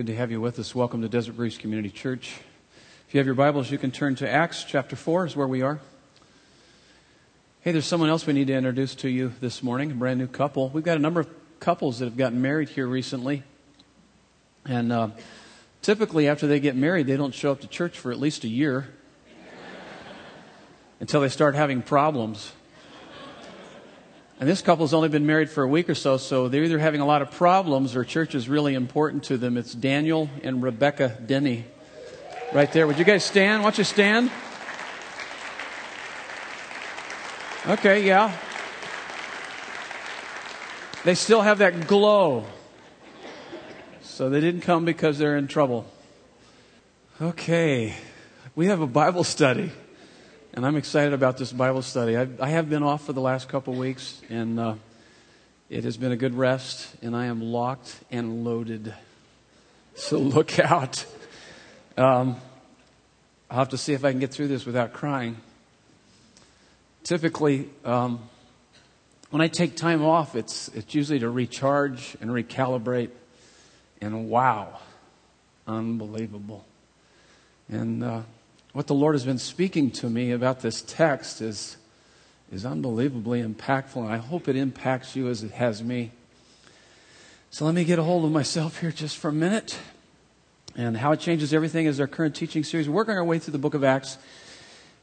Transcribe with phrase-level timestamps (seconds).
[0.00, 0.74] Good to have you with us.
[0.74, 2.38] Welcome to Desert Breeze Community Church.
[3.06, 5.60] If you have your Bibles, you can turn to Acts chapter 4 is where we
[5.60, 5.78] are.
[7.60, 10.26] Hey, there's someone else we need to introduce to you this morning, a brand new
[10.26, 10.70] couple.
[10.70, 11.28] We've got a number of
[11.60, 13.42] couples that have gotten married here recently.
[14.64, 15.08] And uh,
[15.82, 18.48] typically, after they get married, they don't show up to church for at least a
[18.48, 18.88] year
[21.00, 22.52] until they start having problems.
[24.40, 27.02] And this couple's only been married for a week or so, so they're either having
[27.02, 29.58] a lot of problems or church is really important to them.
[29.58, 31.66] It's Daniel and Rebecca Denny.
[32.54, 32.86] Right there.
[32.86, 33.62] Would you guys stand?
[33.62, 34.30] Why don't you stand?
[37.66, 38.34] Okay, yeah.
[41.04, 42.46] They still have that glow.
[44.00, 45.86] So they didn't come because they're in trouble.
[47.20, 47.94] Okay.
[48.56, 49.70] We have a Bible study.
[50.52, 52.16] And I'm excited about this Bible study.
[52.16, 54.74] I, I have been off for the last couple weeks, and uh,
[55.68, 58.92] it has been a good rest, and I am locked and loaded.
[59.94, 61.06] So look out.
[61.96, 62.34] Um,
[63.48, 65.36] I'll have to see if I can get through this without crying.
[67.04, 68.18] Typically, um,
[69.30, 73.10] when I take time off, it's, it's usually to recharge and recalibrate.
[74.00, 74.80] And wow,
[75.68, 76.64] unbelievable.
[77.68, 78.22] And uh,
[78.72, 81.76] what the Lord has been speaking to me about this text is,
[82.52, 86.12] is unbelievably impactful, and I hope it impacts you as it has me.
[87.50, 89.78] So let me get a hold of myself here just for a minute.
[90.76, 92.88] And how it changes everything is our current teaching series.
[92.88, 94.18] We're working our way through the book of Acts.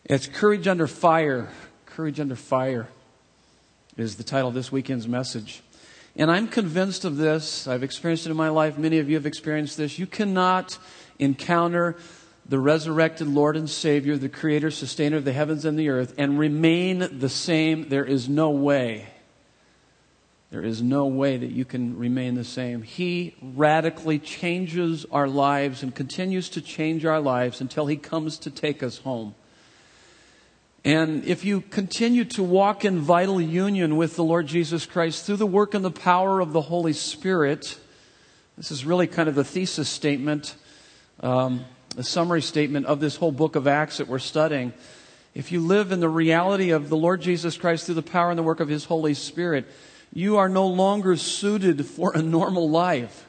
[0.05, 1.49] It's Courage Under Fire.
[1.85, 2.87] Courage Under Fire
[3.97, 5.61] is the title of this weekend's message.
[6.15, 7.67] And I'm convinced of this.
[7.67, 8.77] I've experienced it in my life.
[8.77, 9.99] Many of you have experienced this.
[9.99, 10.77] You cannot
[11.19, 11.97] encounter
[12.49, 16.39] the resurrected Lord and Savior, the creator, sustainer of the heavens and the earth, and
[16.39, 19.07] remain the same, there is no way.
[20.49, 22.81] There is no way that you can remain the same.
[22.81, 28.49] He radically changes our lives and continues to change our lives until He comes to
[28.49, 29.35] take us home.
[30.85, 35.35] And if you continue to walk in vital union with the Lord Jesus Christ through
[35.35, 37.77] the work and the power of the Holy Spirit,
[38.55, 40.55] this is really kind of the thesis statement.
[41.19, 41.65] Um,
[41.97, 44.71] the summary statement of this whole book of Acts that we're studying.
[45.33, 48.37] If you live in the reality of the Lord Jesus Christ through the power and
[48.37, 49.65] the work of His Holy Spirit,
[50.13, 53.27] you are no longer suited for a normal life.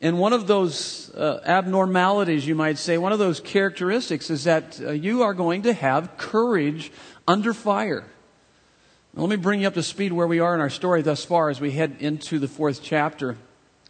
[0.00, 4.80] And one of those uh, abnormalities, you might say, one of those characteristics is that
[4.80, 6.92] uh, you are going to have courage
[7.26, 8.04] under fire.
[9.14, 11.24] Now, let me bring you up to speed where we are in our story thus
[11.24, 13.36] far as we head into the fourth chapter.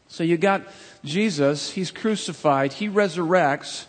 [0.09, 0.63] So you got
[1.05, 3.87] Jesus, he's crucified, he resurrects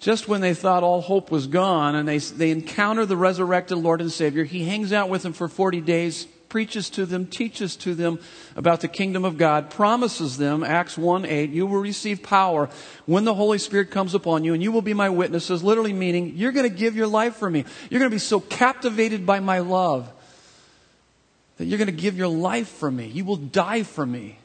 [0.00, 4.00] just when they thought all hope was gone and they, they encounter the resurrected Lord
[4.00, 4.44] and Savior.
[4.44, 8.20] He hangs out with them for 40 days, preaches to them, teaches to them
[8.54, 12.68] about the kingdom of God, promises them, Acts 1 8, you will receive power
[13.06, 16.34] when the Holy Spirit comes upon you and you will be my witnesses, literally meaning
[16.36, 17.64] you're going to give your life for me.
[17.90, 20.08] You're going to be so captivated by my love
[21.56, 23.06] that you're going to give your life for me.
[23.06, 24.37] You will die for me.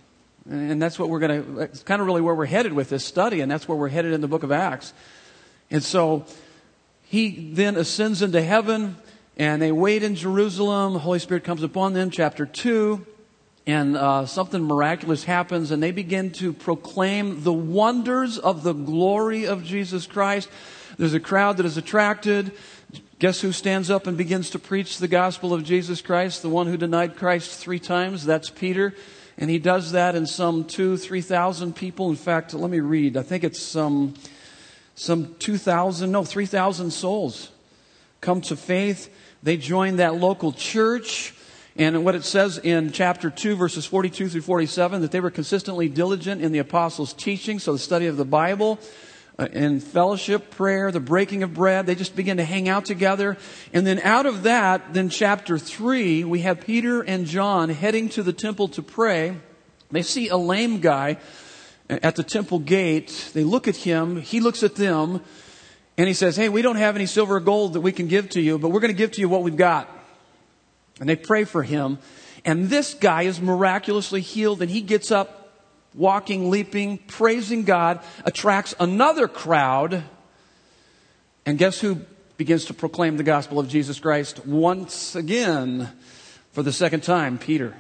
[0.50, 3.06] And that's what we're going to, it's kind of really where we're headed with this
[3.06, 4.94] study, and that's where we're headed in the book of Acts.
[5.72, 6.26] And so
[7.04, 8.98] he then ascends into heaven,
[9.38, 10.94] and they wait in Jerusalem.
[10.94, 13.06] The Holy Spirit comes upon them, chapter 2,
[13.66, 19.46] and uh, something miraculous happens, and they begin to proclaim the wonders of the glory
[19.46, 20.50] of Jesus Christ.
[20.98, 22.52] There's a crowd that is attracted.
[23.20, 26.42] Guess who stands up and begins to preach the gospel of Jesus Christ?
[26.42, 28.26] The one who denied Christ three times.
[28.26, 28.94] That's Peter.
[29.38, 32.10] And he does that in some two, three thousand people.
[32.10, 33.18] In fact, let me read.
[33.18, 34.14] I think it's some,
[34.96, 37.50] some two thousand, no, three thousand souls
[38.22, 39.14] come to faith.
[39.44, 41.34] They join that local church.
[41.76, 45.90] And what it says in chapter 2, verses 42 through 47, that they were consistently
[45.90, 48.78] diligent in the apostles' teaching, so the study of the Bible,
[49.40, 51.88] Uh, in fellowship, prayer, the breaking of bread.
[51.88, 53.36] They just begin to hang out together.
[53.74, 58.22] And then out of that, then chapter 3, we have Peter and John heading to
[58.22, 59.36] the temple to pray.
[59.90, 61.18] They see a lame guy
[61.90, 63.32] at the temple gate.
[63.34, 64.22] They look at him.
[64.22, 65.22] He looks at them.
[65.98, 68.30] And he says, Hey, we don't have any silver or gold that we can give
[68.32, 69.90] to you, but we're going to give to you what we've got.
[71.00, 71.98] And they pray for him.
[72.46, 75.43] And this guy is miraculously healed and he gets up
[75.96, 80.04] walking, leaping, praising God, attracts another crowd.
[81.46, 82.02] And guess who
[82.38, 85.90] begins to proclaim the gospel of Jesus Christ once again
[86.52, 87.38] for the second time?
[87.38, 87.76] Peter.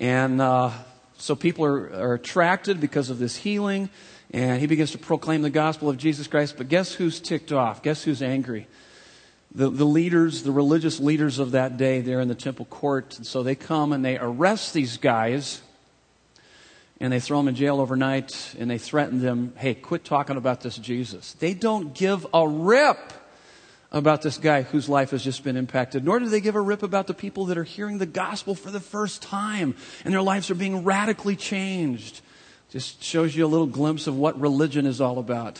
[0.00, 0.70] And uh,
[1.18, 3.90] so people are, are attracted because of this healing,
[4.32, 6.56] and he begins to proclaim the gospel of Jesus Christ.
[6.56, 7.82] But guess who's ticked off?
[7.82, 8.66] Guess who's angry?
[9.54, 13.16] The, the leaders, the religious leaders of that day, they're in the temple court.
[13.16, 15.62] And so they come and they arrest these guys
[17.00, 20.60] and they throw them in jail overnight and they threaten them, hey, quit talking about
[20.60, 21.34] this Jesus.
[21.34, 23.12] They don't give a rip
[23.90, 26.82] about this guy whose life has just been impacted, nor do they give a rip
[26.82, 29.74] about the people that are hearing the gospel for the first time
[30.04, 32.20] and their lives are being radically changed.
[32.70, 35.58] Just shows you a little glimpse of what religion is all about.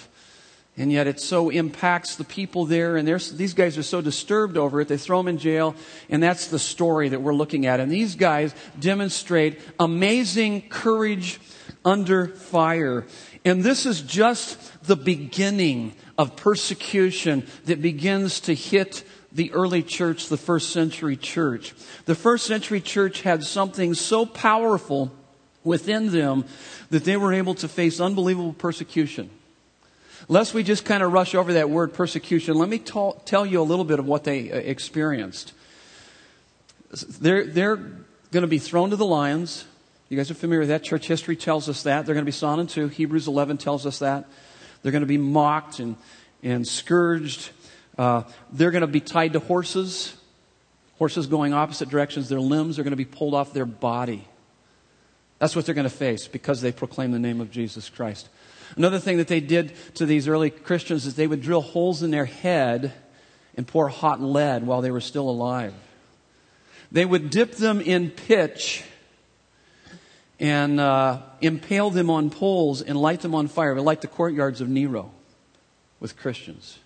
[0.79, 4.81] And yet it so impacts the people there, and these guys are so disturbed over
[4.81, 5.75] it, they throw them in jail,
[6.09, 7.81] and that's the story that we're looking at.
[7.81, 11.41] And these guys demonstrate amazing courage
[11.85, 13.07] under fire.
[13.45, 20.29] And this is just the beginning of persecution that begins to hit the early church,
[20.29, 21.75] the first century church.
[22.05, 25.13] The first century church had something so powerful
[25.65, 26.45] within them
[26.91, 29.31] that they were able to face unbelievable persecution.
[30.27, 33.63] Lest we just kind of rush over that word persecution, let me tell you a
[33.63, 35.53] little bit of what they uh, experienced.
[37.21, 39.65] They're, they're going to be thrown to the lions.
[40.09, 40.83] You guys are familiar with that.
[40.83, 42.07] Church history tells us that.
[42.07, 42.89] They're going to be sawn in two.
[42.89, 44.27] Hebrews 11 tells us that.
[44.83, 45.97] They're going to be mocked and,
[46.43, 47.51] and scourged.
[47.97, 48.23] Uh,
[48.53, 50.15] they're going to be tied to horses.
[50.99, 52.29] Horses going opposite directions.
[52.29, 54.27] Their limbs are going to be pulled off their body.
[55.39, 58.29] That's what they're going to face because they proclaim the name of Jesus Christ.
[58.77, 62.11] Another thing that they did to these early Christians is they would drill holes in
[62.11, 62.93] their head
[63.57, 65.75] and pour hot lead while they were still alive.
[66.91, 68.85] They would dip them in pitch
[70.41, 74.69] and uh, impale them on poles and light them on fire, like the courtyards of
[74.69, 75.11] Nero
[76.01, 76.79] with Christians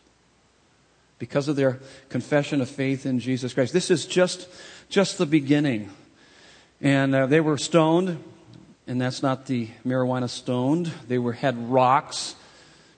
[1.18, 1.78] because of their
[2.08, 3.72] confession of faith in Jesus Christ.
[3.72, 4.48] This is just,
[4.88, 5.88] just the beginning.
[6.80, 8.20] And uh, they were stoned
[8.86, 10.90] and that's not the marijuana stoned.
[11.08, 12.34] They were had rocks,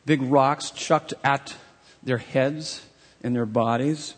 [0.07, 1.55] big rocks chucked at
[2.03, 2.85] their heads
[3.23, 4.15] and their bodies.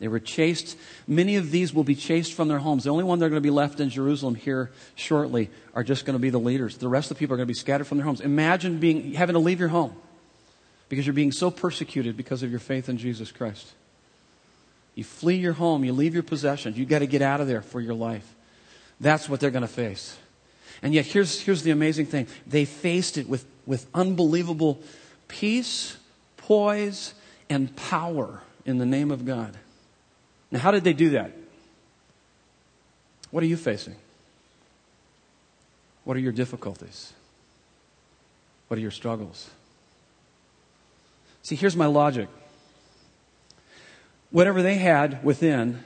[0.00, 0.78] They were chased.
[1.06, 2.84] Many of these will be chased from their homes.
[2.84, 6.06] The only one that are going to be left in Jerusalem here shortly are just
[6.06, 6.78] going to be the leaders.
[6.78, 8.22] The rest of the people are going to be scattered from their homes.
[8.22, 9.94] Imagine being having to leave your home
[10.88, 13.72] because you're being so persecuted because of your faith in Jesus Christ.
[14.94, 17.62] You flee your home, you leave your possessions, you've got to get out of there
[17.62, 18.34] for your life.
[19.00, 20.18] That's what they're going to face.
[20.82, 24.80] And yet, here's, here's the amazing thing they faced it with, with unbelievable
[25.28, 25.96] peace,
[26.36, 27.14] poise,
[27.48, 29.56] and power in the name of God.
[30.50, 31.32] Now, how did they do that?
[33.30, 33.94] What are you facing?
[36.04, 37.12] What are your difficulties?
[38.68, 39.50] What are your struggles?
[41.42, 42.28] See, here's my logic.
[44.30, 45.84] Whatever they had within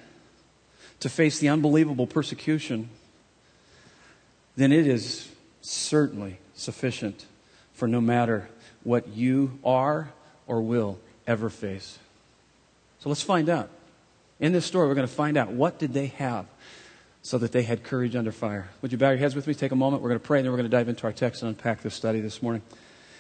[1.00, 2.88] to face the unbelievable persecution
[4.56, 5.29] then it is
[5.61, 7.27] certainly sufficient
[7.73, 8.49] for no matter
[8.83, 10.12] what you are
[10.47, 11.99] or will ever face.
[13.01, 13.71] So let's find out.
[14.41, 16.47] In this story, we're going to find out what did they have
[17.23, 18.69] so that they had courage under fire.
[18.83, 19.55] Would you bow your heads with me?
[19.55, 20.03] Take a moment.
[20.03, 21.83] We're going to pray, and then we're going to dive into our text and unpack
[21.83, 22.62] this study this morning.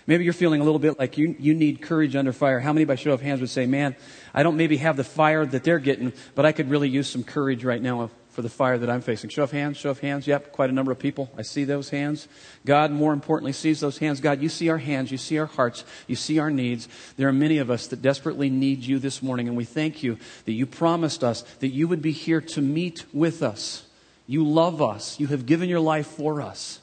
[0.06, 2.60] Maybe you're feeling a little bit like you, you need courage under fire.
[2.60, 3.96] How many by show of hands would say, man,
[4.34, 7.24] I don't maybe have the fire that they're getting, but I could really use some
[7.24, 9.30] courage right now for the fire that I'm facing.
[9.30, 10.26] Show of hands, show of hands.
[10.26, 11.30] Yep, quite a number of people.
[11.38, 12.26] I see those hands.
[12.66, 14.20] God, more importantly, sees those hands.
[14.20, 16.88] God, you see our hands, you see our hearts, you see our needs.
[17.16, 20.18] There are many of us that desperately need you this morning, and we thank you
[20.46, 23.84] that you promised us that you would be here to meet with us.
[24.26, 26.80] You love us, you have given your life for us.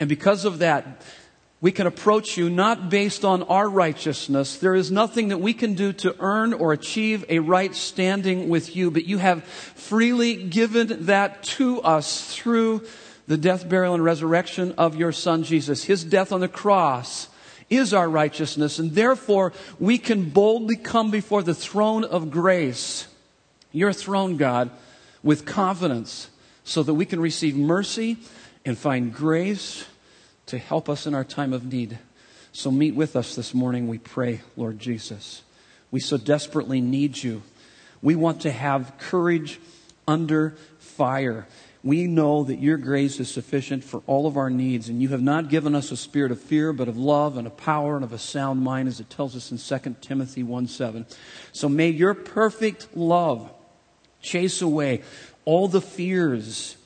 [0.00, 1.02] And because of that,
[1.60, 4.58] we can approach you not based on our righteousness.
[4.58, 8.76] There is nothing that we can do to earn or achieve a right standing with
[8.76, 12.86] you, but you have freely given that to us through
[13.26, 15.84] the death, burial, and resurrection of your Son Jesus.
[15.84, 17.28] His death on the cross
[17.68, 23.08] is our righteousness, and therefore we can boldly come before the throne of grace,
[23.72, 24.70] your throne, God,
[25.24, 26.30] with confidence,
[26.62, 28.16] so that we can receive mercy
[28.64, 29.84] and find grace
[30.48, 31.98] to help us in our time of need.
[32.52, 35.42] So meet with us this morning, we pray, Lord Jesus.
[35.90, 37.42] We so desperately need you.
[38.02, 39.60] We want to have courage
[40.06, 41.46] under fire.
[41.84, 45.22] We know that your grace is sufficient for all of our needs, and you have
[45.22, 48.12] not given us a spirit of fear, but of love and of power and of
[48.12, 51.06] a sound mind, as it tells us in 2 Timothy 1 7.
[51.52, 53.52] So may your perfect love
[54.20, 55.02] chase away
[55.44, 56.76] all the fears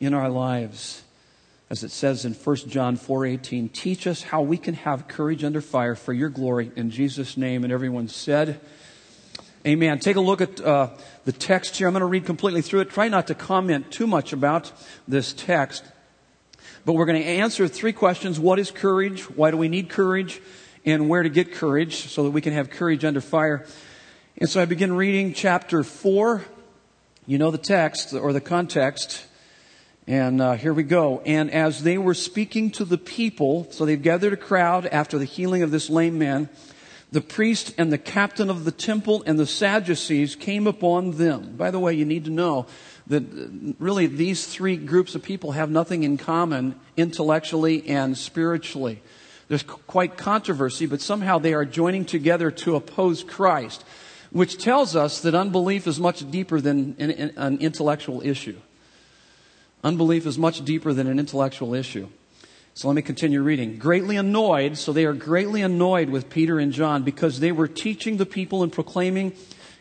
[0.00, 1.02] in our lives
[1.68, 5.60] as it says in 1 John 4:18, teach us how we can have courage under
[5.60, 8.60] fire for your glory in Jesus name and everyone said
[9.66, 9.98] Amen.
[9.98, 10.90] Take a look at uh,
[11.24, 11.88] the text here.
[11.88, 12.90] I'm going to read completely through it.
[12.90, 14.70] Try not to comment too much about
[15.08, 15.82] this text.
[16.84, 18.38] But we're going to answer three questions.
[18.38, 19.22] What is courage?
[19.22, 20.40] Why do we need courage?
[20.84, 23.66] And where to get courage so that we can have courage under fire.
[24.38, 26.44] And so I begin reading chapter 4.
[27.26, 29.25] You know the text or the context.
[30.06, 31.20] And uh, here we go.
[31.26, 35.24] And as they were speaking to the people, so they've gathered a crowd after the
[35.24, 36.48] healing of this lame man,
[37.10, 41.56] the priest and the captain of the temple and the Sadducees came upon them.
[41.56, 42.66] By the way, you need to know
[43.08, 49.02] that uh, really these three groups of people have nothing in common intellectually and spiritually.
[49.48, 53.84] There's quite controversy, but somehow they are joining together to oppose Christ,
[54.30, 58.60] which tells us that unbelief is much deeper than an intellectual issue.
[59.84, 62.08] Unbelief is much deeper than an intellectual issue.
[62.74, 63.78] So let me continue reading.
[63.78, 68.18] Greatly annoyed, so they are greatly annoyed with Peter and John because they were teaching
[68.18, 69.32] the people and proclaiming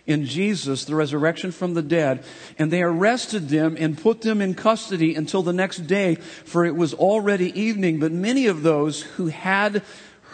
[0.07, 2.23] in Jesus the resurrection from the dead,
[2.57, 6.75] and they arrested them and put them in custody until the next day, for it
[6.75, 7.99] was already evening.
[7.99, 9.81] But many of those who had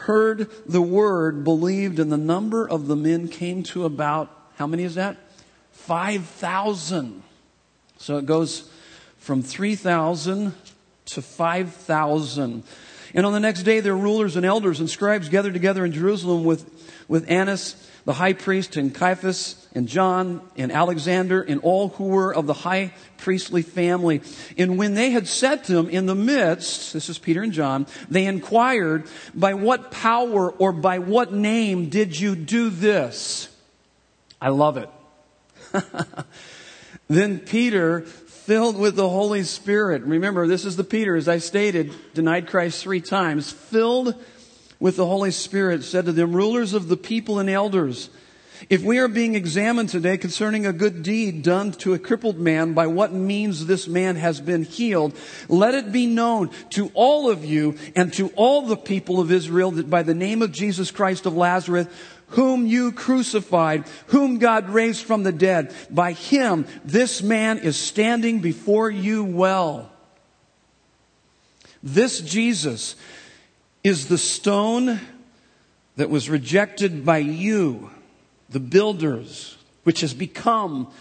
[0.01, 4.83] heard the word believed, and the number of the men came to about, how many
[4.83, 5.17] is that?
[5.71, 7.23] 5,000.
[7.97, 8.69] So it goes
[9.21, 10.53] from 3,000
[11.05, 12.63] to 5,000.
[13.13, 16.43] And on the next day, their rulers and elders and scribes gathered together in Jerusalem
[16.43, 16.67] with,
[17.07, 22.33] with Annas, the high priest, and Caiaphas, and John, and Alexander, and all who were
[22.33, 24.21] of the high priestly family.
[24.57, 28.25] And when they had set them in the midst, this is Peter and John, they
[28.25, 33.55] inquired, by what power or by what name did you do this?
[34.41, 34.89] I love it.
[37.07, 38.05] then Peter
[38.45, 40.01] filled with the Holy Spirit.
[40.03, 44.15] Remember, this is the Peter, as I stated, denied Christ three times, filled
[44.79, 48.09] with the Holy Spirit, said to them, rulers of the people and elders,
[48.69, 52.73] if we are being examined today concerning a good deed done to a crippled man,
[52.73, 55.15] by what means this man has been healed,
[55.47, 59.71] let it be known to all of you and to all the people of Israel
[59.71, 61.89] that by the name of Jesus Christ of Nazareth,
[62.31, 65.73] whom you crucified, whom God raised from the dead.
[65.89, 69.91] By him, this man is standing before you well.
[71.83, 72.95] This Jesus
[73.83, 74.99] is the stone
[75.95, 77.89] that was rejected by you,
[78.49, 80.91] the builders, which has become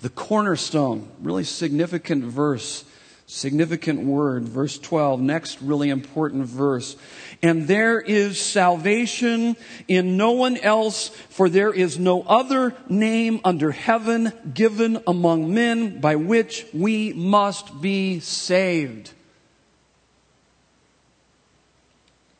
[0.00, 1.08] the cornerstone.
[1.20, 2.84] Really significant verse
[3.28, 4.48] Significant word.
[4.48, 6.96] Verse 12, next really important verse.
[7.42, 9.56] And there is salvation
[9.88, 16.00] in no one else, for there is no other name under heaven given among men
[16.00, 19.12] by which we must be saved.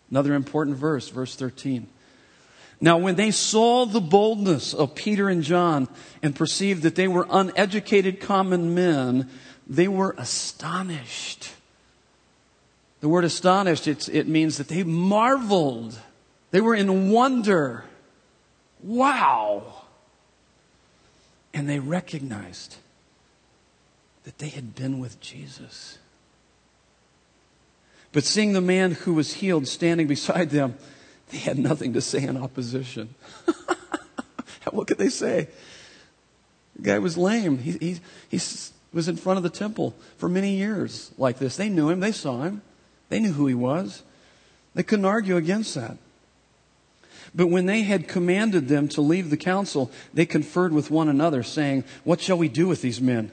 [0.09, 1.89] Another important verse, verse 13.
[2.81, 5.89] Now, when they saw the boldness of Peter and John
[6.23, 9.31] and perceived that they were uneducated common men,
[9.67, 11.53] they were astonished.
[13.01, 15.99] The word astonished, it means that they marveled.
[16.51, 17.85] They were in wonder.
[18.83, 19.85] Wow.
[21.53, 22.77] And they recognized
[24.25, 25.99] that they had been with Jesus.
[28.13, 30.77] But seeing the man who was healed standing beside them,
[31.31, 33.15] they had nothing to say in opposition.
[34.71, 35.49] what could they say?
[36.77, 37.59] The guy was lame.
[37.59, 41.57] He, he, he's was in front of the temple for many years like this.
[41.57, 42.63] They knew him, they saw him,
[43.11, 44.03] they knew who he was.
[44.75, 45.97] They couldn't argue against that.
[47.35, 51.43] But when they had commanded them to leave the council, they conferred with one another,
[51.43, 53.31] saying, What shall we do with these men?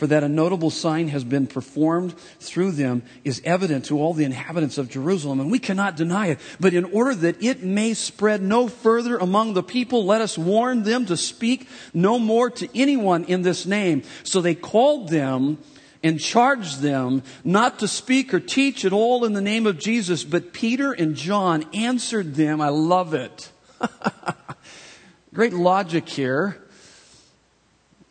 [0.00, 4.24] For that a notable sign has been performed through them is evident to all the
[4.24, 6.38] inhabitants of Jerusalem, and we cannot deny it.
[6.58, 10.84] But in order that it may spread no further among the people, let us warn
[10.84, 14.02] them to speak no more to anyone in this name.
[14.22, 15.58] So they called them
[16.02, 20.24] and charged them not to speak or teach at all in the name of Jesus.
[20.24, 22.62] But Peter and John answered them.
[22.62, 23.50] I love it.
[25.34, 26.56] Great logic here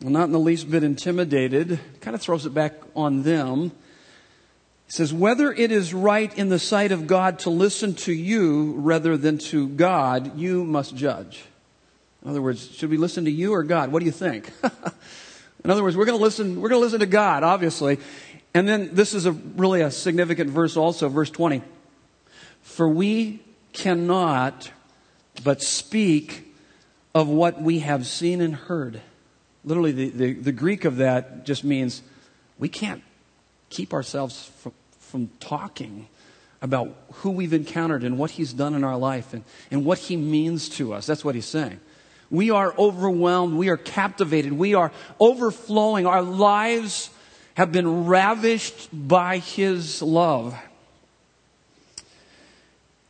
[0.00, 3.70] not in the least bit intimidated, kind of throws it back on them.
[4.86, 8.72] He says, whether it is right in the sight of God to listen to you
[8.72, 11.44] rather than to God, you must judge.
[12.22, 13.92] In other words, should we listen to you or God?
[13.92, 14.50] What do you think?
[15.64, 17.98] in other words, we're going to listen, we're going to listen to God, obviously.
[18.54, 21.62] And then this is a really a significant verse also, verse 20.
[22.62, 23.40] For we
[23.72, 24.70] cannot
[25.44, 26.54] but speak
[27.14, 29.00] of what we have seen and heard.
[29.64, 32.02] Literally, the, the, the, Greek of that just means
[32.58, 33.02] we can't
[33.68, 36.08] keep ourselves from, from talking
[36.62, 40.16] about who we've encountered and what he's done in our life and, and what he
[40.16, 41.06] means to us.
[41.06, 41.80] That's what he's saying.
[42.30, 43.56] We are overwhelmed.
[43.56, 44.52] We are captivated.
[44.52, 46.06] We are overflowing.
[46.06, 47.10] Our lives
[47.54, 50.54] have been ravished by his love.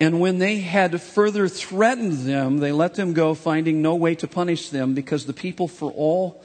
[0.00, 4.26] And when they had further threatened them, they let them go, finding no way to
[4.26, 6.42] punish them, because the people for all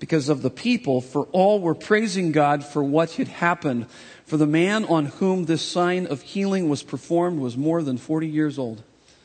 [0.00, 3.86] because of the people, for all were praising God for what had happened.
[4.24, 8.26] For the man on whom this sign of healing was performed was more than 40
[8.26, 8.82] years old.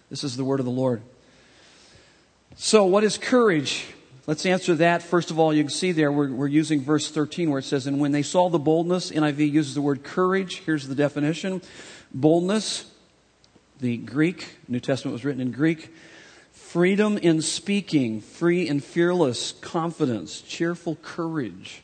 [0.09, 1.01] This is the word of the Lord.
[2.57, 3.85] So, what is courage?
[4.27, 5.01] Let's answer that.
[5.01, 7.87] First of all, you can see there we're, we're, using verse 13 where it says,
[7.87, 10.61] And when they saw the boldness, NIV uses the word courage.
[10.65, 11.61] Here's the definition
[12.13, 12.91] boldness,
[13.79, 15.93] the Greek, New Testament was written in Greek,
[16.51, 21.83] freedom in speaking, free and fearless confidence, cheerful courage.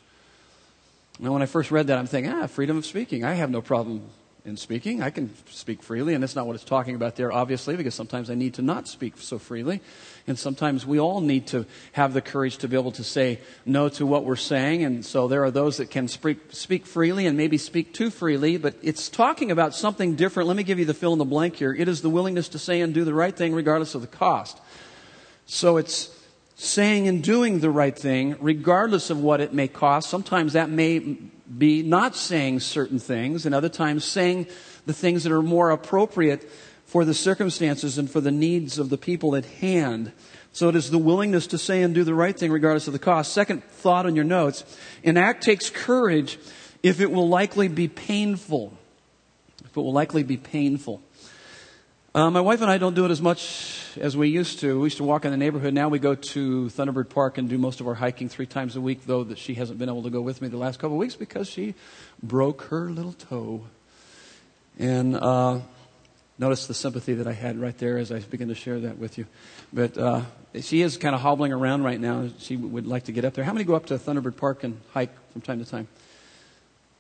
[1.20, 3.24] Now, when I first read that, I'm thinking, ah, freedom of speaking.
[3.24, 4.10] I have no problem
[4.44, 5.04] in speaking.
[5.04, 8.30] I can speak freely, and that's not what it's talking about there, obviously, because sometimes
[8.30, 9.82] I need to not speak so freely.
[10.28, 13.90] And sometimes we all need to have the courage to be able to say no
[13.90, 14.84] to what we're saying.
[14.84, 18.58] And so there are those that can speak, speak freely and maybe speak too freely,
[18.58, 20.48] but it's talking about something different.
[20.48, 21.74] Let me give you the fill in the blank here.
[21.74, 24.60] It is the willingness to say and do the right thing regardless of the cost.
[25.46, 26.10] So it's
[26.62, 30.10] saying and doing the right thing, regardless of what it may cost.
[30.10, 34.46] Sometimes that may be not saying certain things, and other times saying
[34.86, 36.48] the things that are more appropriate
[36.86, 40.12] for the circumstances and for the needs of the people at hand.
[40.54, 43.00] So it is the willingness to say and do the right thing regardless of the
[43.00, 43.34] cost.
[43.34, 44.64] Second thought on your notes
[45.04, 46.38] an act takes courage
[46.84, 48.78] if it will likely be painful.
[49.64, 51.02] If it will likely be painful.
[52.14, 54.82] Uh, my wife and I don't do it as much as we used to.
[54.82, 55.74] We used to walk in the neighborhood.
[55.74, 58.82] Now we go to Thunderbird Park and do most of our hiking three times a
[58.82, 61.00] week, though that she hasn't been able to go with me the last couple of
[61.00, 61.74] weeks because she
[62.22, 63.64] broke her little toe.
[64.78, 65.60] And uh,
[66.38, 69.18] notice the sympathy that I had right there as I begin to share that with
[69.18, 69.26] you.
[69.72, 70.24] But uh,
[70.60, 72.28] she is kind of hobbling around right now.
[72.40, 73.46] She would like to get up there.
[73.46, 75.88] How many go up to Thunderbird Park and hike from time to time?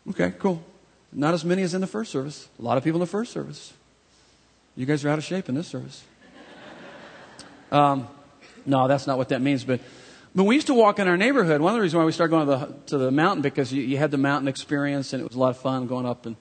[0.10, 0.64] Okay, cool.
[1.12, 2.48] Not as many as in the first service.
[2.58, 3.74] A lot of people in the first service.
[4.76, 6.04] You guys are out of shape in this service.
[7.72, 8.08] Um,
[8.66, 9.64] no, that's not what that means.
[9.64, 9.82] But,
[10.36, 11.62] but we used to walk in our neighborhood.
[11.62, 13.82] One of the reasons why we started going to the, to the mountain because you,
[13.82, 16.36] you had the mountain experience and it was a lot of fun going up and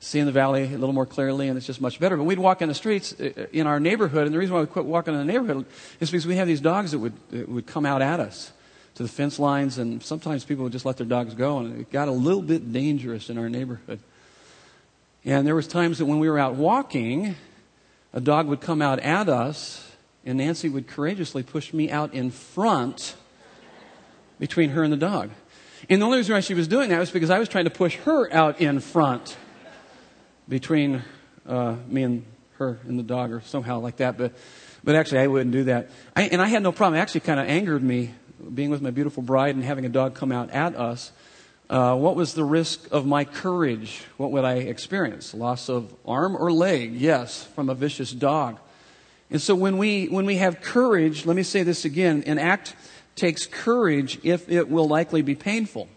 [0.00, 2.16] seeing the valley a little more clearly and it's just much better.
[2.16, 4.60] But we'd walk in the streets uh, uh, in our neighborhood and the reason why
[4.60, 5.66] we quit walking in the neighborhood
[6.00, 8.52] is because we have these dogs that would, that would come out at us
[8.94, 11.90] to the fence lines and sometimes people would just let their dogs go and it
[11.90, 14.00] got a little bit dangerous in our neighborhood.
[15.24, 17.34] And there was times that when we were out walking,
[18.14, 19.92] a dog would come out at us,
[20.24, 23.16] and Nancy would courageously push me out in front
[24.38, 25.30] between her and the dog.
[25.90, 27.70] And the only reason why she was doing that was because I was trying to
[27.70, 29.36] push her out in front
[30.48, 31.02] between
[31.46, 32.24] uh, me and
[32.58, 34.16] her and the dog, or somehow like that.
[34.16, 34.32] But,
[34.84, 35.90] but actually, I wouldn't do that.
[36.14, 36.98] I, and I had no problem.
[36.98, 38.14] It actually kind of angered me
[38.54, 41.10] being with my beautiful bride and having a dog come out at us
[41.70, 44.02] uh, what was the risk of my courage?
[44.16, 45.32] What would I experience?
[45.32, 46.94] Loss of arm or leg?
[46.94, 48.58] Yes, from a vicious dog.
[49.30, 52.76] And so when we, when we have courage, let me say this again, an act
[53.16, 55.88] takes courage if it will likely be painful.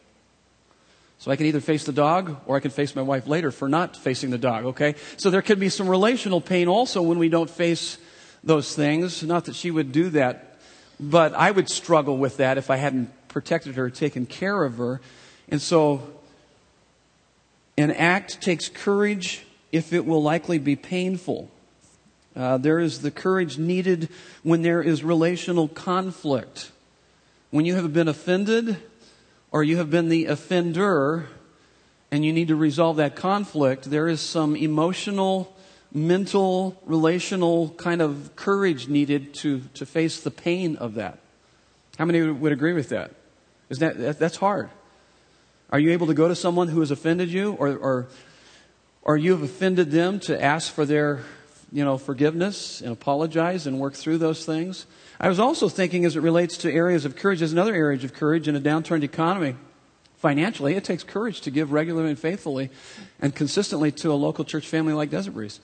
[1.19, 3.67] So I can either face the dog or I can face my wife later for
[3.67, 4.95] not facing the dog, okay?
[5.17, 7.97] So there could be some relational pain also when we don't face
[8.43, 9.23] those things.
[9.23, 10.57] Not that she would do that,
[10.99, 15.01] but I would struggle with that if I hadn't protected her, taken care of her.
[15.49, 16.01] And so,
[17.77, 21.49] an act takes courage if it will likely be painful.
[22.35, 24.09] Uh, there is the courage needed
[24.43, 26.71] when there is relational conflict.
[27.49, 28.77] When you have been offended
[29.51, 31.27] or you have been the offender
[32.11, 35.55] and you need to resolve that conflict, there is some emotional,
[35.93, 41.19] mental, relational kind of courage needed to, to face the pain of that.
[41.97, 43.11] How many would agree with that?
[43.69, 44.69] Is that that's hard?
[45.69, 48.07] Are you able to go to someone who has offended you or, or,
[49.01, 51.21] or you have offended them to ask for their,
[51.71, 54.85] you know, forgiveness and apologize and work through those things?
[55.19, 58.13] I was also thinking as it relates to areas of courage, there's another area of
[58.13, 59.55] courage in a downturned economy.
[60.17, 62.69] Financially, it takes courage to give regularly and faithfully
[63.19, 65.59] and consistently to a local church family like Desert Breeze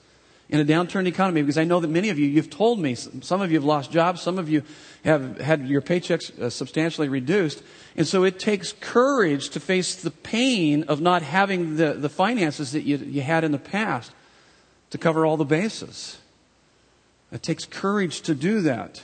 [0.48, 3.40] in a downturn economy because I know that many of you, you've told me, some
[3.40, 4.62] of you have lost jobs, some of you
[5.04, 7.62] have had your paychecks uh, substantially reduced.
[7.96, 12.72] And so it takes courage to face the pain of not having the, the finances
[12.72, 14.12] that you, you had in the past
[14.90, 16.18] to cover all the bases.
[17.32, 19.02] It takes courage to do that.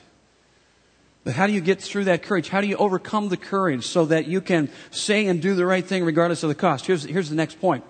[1.24, 2.48] But how do you get through that courage?
[2.48, 5.84] How do you overcome the courage so that you can say and do the right
[5.84, 6.86] thing regardless of the cost?
[6.86, 7.84] Here's, here's the next point.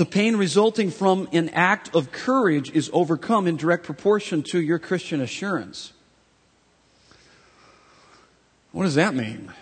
[0.00, 4.78] The pain resulting from an act of courage is overcome in direct proportion to your
[4.78, 5.92] Christian assurance.
[8.72, 9.52] What does that mean?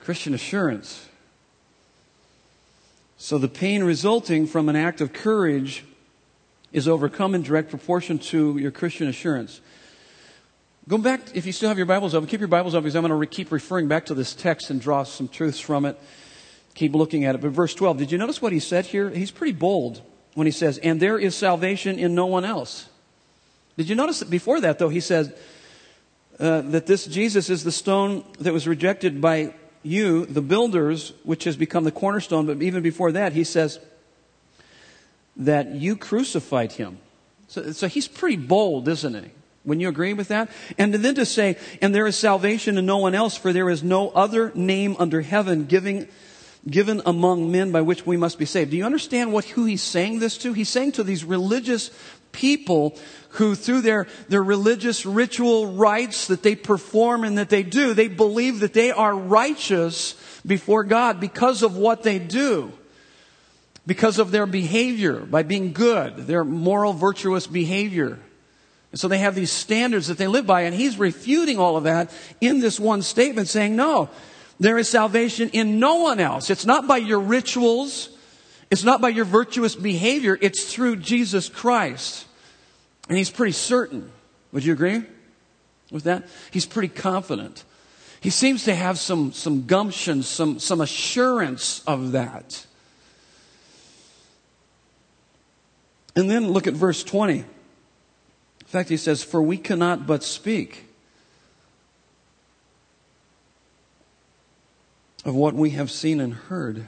[0.00, 1.08] Christian assurance.
[3.18, 5.84] So the pain resulting from an act of courage
[6.72, 9.60] is overcome in direct proportion to your Christian assurance.
[10.88, 13.06] Go back, if you still have your Bibles open, keep your Bibles open because I'm
[13.06, 15.96] going to keep referring back to this text and draw some truths from it.
[16.76, 17.40] Keep looking at it.
[17.40, 19.10] But verse 12, did you notice what he said here?
[19.10, 20.02] He's pretty bold
[20.34, 22.88] when he says, And there is salvation in no one else.
[23.76, 25.36] Did you notice that before that, though, he said
[26.38, 31.44] uh, that this Jesus is the stone that was rejected by you, the builders, which
[31.44, 32.46] has become the cornerstone.
[32.46, 33.78] But even before that, he says
[35.36, 36.98] that you crucified him.
[37.48, 39.30] So, so he's pretty bold, isn't he?
[39.64, 40.50] Wouldn't you agree with that?
[40.78, 43.82] And then to say, and there is salvation in no one else, for there is
[43.82, 46.08] no other name under heaven giving,
[46.68, 48.70] given among men by which we must be saved.
[48.70, 50.52] Do you understand what, who he's saying this to?
[50.52, 51.90] He's saying to these religious
[52.32, 52.96] people
[53.30, 58.08] who through their, their religious ritual rites that they perform and that they do, they
[58.08, 62.72] believe that they are righteous before God because of what they do.
[63.86, 68.18] Because of their behavior, by being good, their moral, virtuous behavior.
[68.90, 71.84] And so they have these standards that they live by, and he's refuting all of
[71.84, 74.10] that in this one statement, saying, No,
[74.58, 76.50] there is salvation in no one else.
[76.50, 78.10] It's not by your rituals,
[78.70, 82.26] it's not by your virtuous behavior, it's through Jesus Christ.
[83.08, 84.10] And he's pretty certain.
[84.52, 85.04] Would you agree
[85.90, 86.26] with that?
[86.50, 87.64] He's pretty confident.
[88.20, 92.66] He seems to have some, some gumption, some, some assurance of that.
[96.16, 97.40] And then look at verse 20.
[97.40, 97.46] In
[98.64, 100.85] fact, he says, For we cannot but speak
[105.26, 106.86] of what we have seen and heard.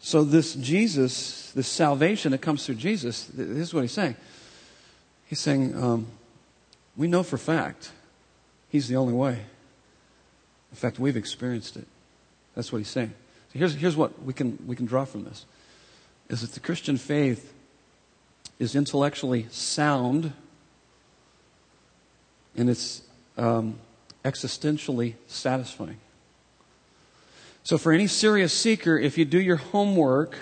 [0.00, 4.16] So, this Jesus, this salvation that comes through Jesus, this is what he's saying.
[5.26, 6.06] He's saying, um,
[6.96, 7.92] We know for fact
[8.70, 9.38] he's the only way.
[10.72, 11.86] In fact, we've experienced it.
[12.54, 13.12] That's what he's saying.
[13.52, 15.44] So here's, here's what we can, we can draw from this
[16.30, 17.52] is that the Christian faith
[18.58, 20.32] is intellectually sound
[22.56, 23.02] and it's
[23.36, 23.78] um,
[24.24, 25.98] existentially satisfying.
[27.62, 30.36] So, for any serious seeker, if you do your homework,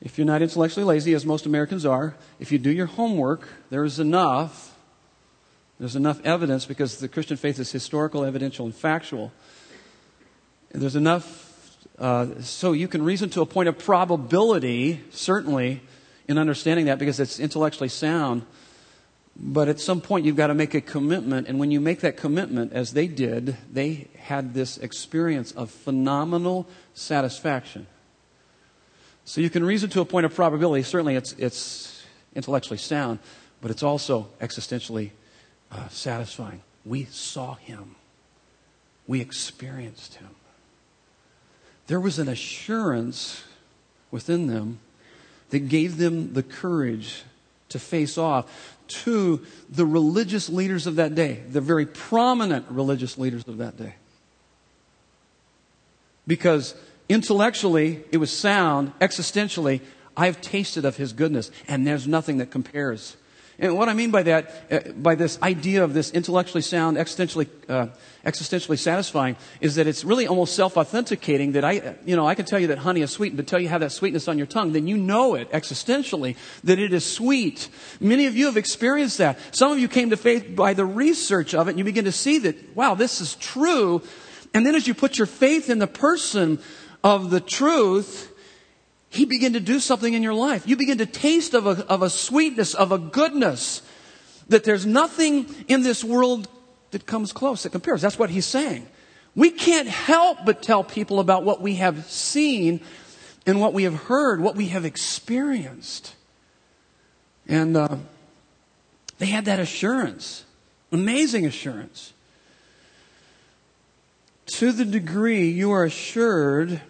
[0.00, 3.84] if you're not intellectually lazy, as most Americans are, if you do your homework, there
[3.84, 4.76] is enough.
[5.78, 9.32] There's enough evidence because the Christian faith is historical, evidential, and factual.
[10.72, 11.50] There's enough
[12.00, 15.82] uh, so you can reason to a point of probability, certainly,
[16.28, 18.42] in understanding that because it's intellectually sound.
[19.42, 21.48] But at some point, you've got to make a commitment.
[21.48, 26.66] And when you make that commitment, as they did, they had this experience of phenomenal
[26.92, 27.86] satisfaction.
[29.24, 30.82] So you can reason to a point of probability.
[30.82, 33.18] Certainly, it's, it's intellectually sound,
[33.62, 35.10] but it's also existentially
[35.72, 36.60] uh, satisfying.
[36.84, 37.94] We saw him,
[39.06, 40.28] we experienced him.
[41.86, 43.42] There was an assurance
[44.10, 44.80] within them
[45.48, 47.22] that gave them the courage
[47.70, 53.46] to face off to the religious leaders of that day, the very prominent religious leaders
[53.48, 53.94] of that day.
[56.26, 56.74] Because
[57.08, 59.80] intellectually, it was sound, existentially,
[60.16, 63.16] I've tasted of his goodness, and there's nothing that compares.
[63.60, 67.46] And what I mean by that, uh, by this idea of this intellectually sound, existentially,
[67.68, 67.88] uh,
[68.24, 72.58] existentially satisfying, is that it's really almost self-authenticating that I, you know, I can tell
[72.58, 74.86] you that honey is sweet, but tell you have that sweetness on your tongue, then
[74.86, 77.68] you know it existentially that it is sweet.
[78.00, 79.38] Many of you have experienced that.
[79.54, 82.12] Some of you came to faith by the research of it, and you begin to
[82.12, 84.00] see that, wow, this is true.
[84.54, 86.60] And then as you put your faith in the person
[87.04, 88.32] of the truth,
[89.20, 90.66] he began to do something in your life.
[90.66, 93.82] You begin to taste of a, of a sweetness, of a goodness,
[94.48, 96.48] that there's nothing in this world
[96.92, 98.00] that comes close, that compares.
[98.00, 98.86] That's what he's saying.
[99.36, 102.80] We can't help but tell people about what we have seen
[103.44, 106.14] and what we have heard, what we have experienced.
[107.46, 107.96] And uh,
[109.18, 110.46] they had that assurance,
[110.92, 112.14] amazing assurance.
[114.46, 116.80] To the degree you are assured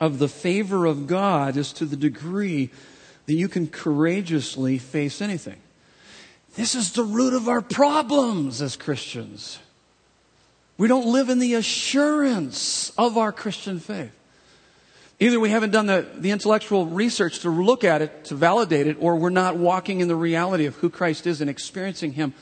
[0.00, 2.70] of the favor of God is to the degree
[3.26, 5.58] that you can courageously face anything.
[6.56, 9.58] This is the root of our problems as Christians.
[10.78, 14.12] We don't live in the assurance of our Christian faith.
[15.20, 18.96] Either we haven't done the, the intellectual research to look at it, to validate it,
[18.98, 22.32] or we're not walking in the reality of who Christ is and experiencing Him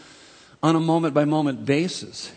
[0.62, 2.30] on a moment by moment basis.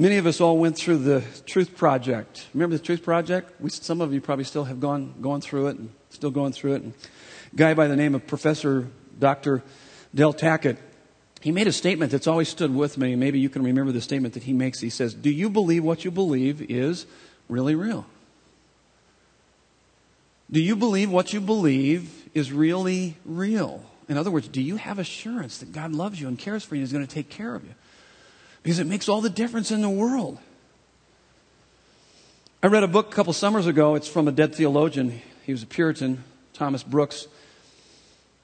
[0.00, 2.46] Many of us all went through the Truth Project.
[2.54, 3.60] Remember the Truth Project?
[3.60, 6.76] We, some of you probably still have gone, gone through it and still going through
[6.76, 6.82] it.
[6.82, 6.94] And
[7.52, 9.62] a guy by the name of Professor Dr.
[10.14, 10.78] Del Tackett,
[11.42, 13.14] he made a statement that's always stood with me.
[13.14, 14.80] Maybe you can remember the statement that he makes.
[14.80, 17.04] He says, Do you believe what you believe is
[17.50, 18.06] really real?
[20.50, 23.84] Do you believe what you believe is really real?
[24.08, 26.80] In other words, do you have assurance that God loves you and cares for you
[26.80, 27.74] and is going to take care of you?
[28.62, 30.38] Because it makes all the difference in the world.
[32.62, 33.94] I read a book a couple summers ago.
[33.94, 35.22] It's from a dead theologian.
[35.44, 37.26] He was a Puritan, Thomas Brooks.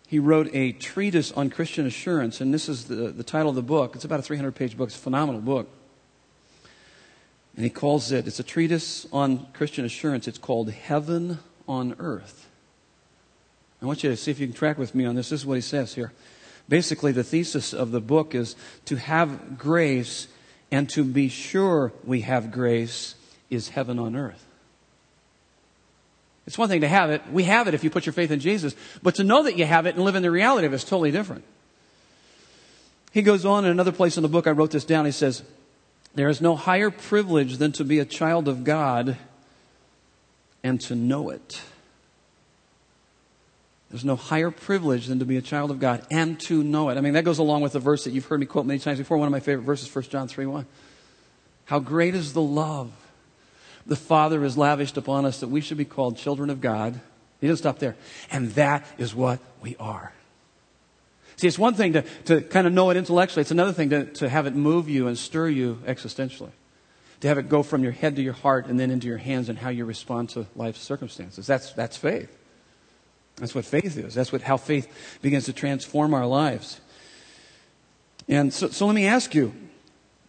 [0.06, 3.62] He wrote a treatise on Christian assurance, and this is the, the title of the
[3.62, 3.94] book.
[3.94, 4.88] It's about a 300 page book.
[4.88, 5.68] It's a phenomenal book.
[7.56, 10.28] And he calls it, it's a treatise on Christian assurance.
[10.28, 12.46] It's called Heaven on Earth.
[13.82, 15.30] I want you to see if you can track with me on this.
[15.30, 16.12] This is what he says here.
[16.68, 20.28] Basically, the thesis of the book is to have grace
[20.70, 23.14] and to be sure we have grace
[23.50, 24.44] is heaven on earth.
[26.46, 27.22] It's one thing to have it.
[27.30, 28.74] We have it if you put your faith in Jesus.
[29.02, 30.84] But to know that you have it and live in the reality of it is
[30.84, 31.44] totally different.
[33.12, 35.06] He goes on in another place in the book, I wrote this down.
[35.06, 35.42] He says,
[36.14, 39.16] There is no higher privilege than to be a child of God
[40.62, 41.62] and to know it.
[43.90, 46.98] There's no higher privilege than to be a child of God and to know it.
[46.98, 48.98] I mean, that goes along with the verse that you've heard me quote many times
[48.98, 49.16] before.
[49.16, 50.66] One of my favorite verses, 1 John 3 1.
[51.66, 52.90] How great is the love
[53.86, 57.00] the Father has lavished upon us that we should be called children of God.
[57.40, 57.96] He doesn't stop there.
[58.30, 60.12] And that is what we are.
[61.36, 63.42] See, it's one thing to, to kind of know it intellectually.
[63.42, 66.50] It's another thing to, to have it move you and stir you existentially.
[67.20, 69.48] To have it go from your head to your heart and then into your hands
[69.48, 71.46] and how you respond to life's circumstances.
[71.46, 72.35] That's, that's faith.
[73.36, 74.14] That's what faith is.
[74.14, 76.80] That's what, how faith begins to transform our lives.
[78.28, 79.54] And so, so let me ask you,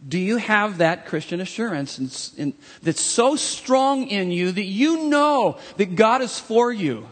[0.08, 1.98] do you have that Christian assurance
[2.38, 7.08] in, in, that's so strong in you that you know that God is for you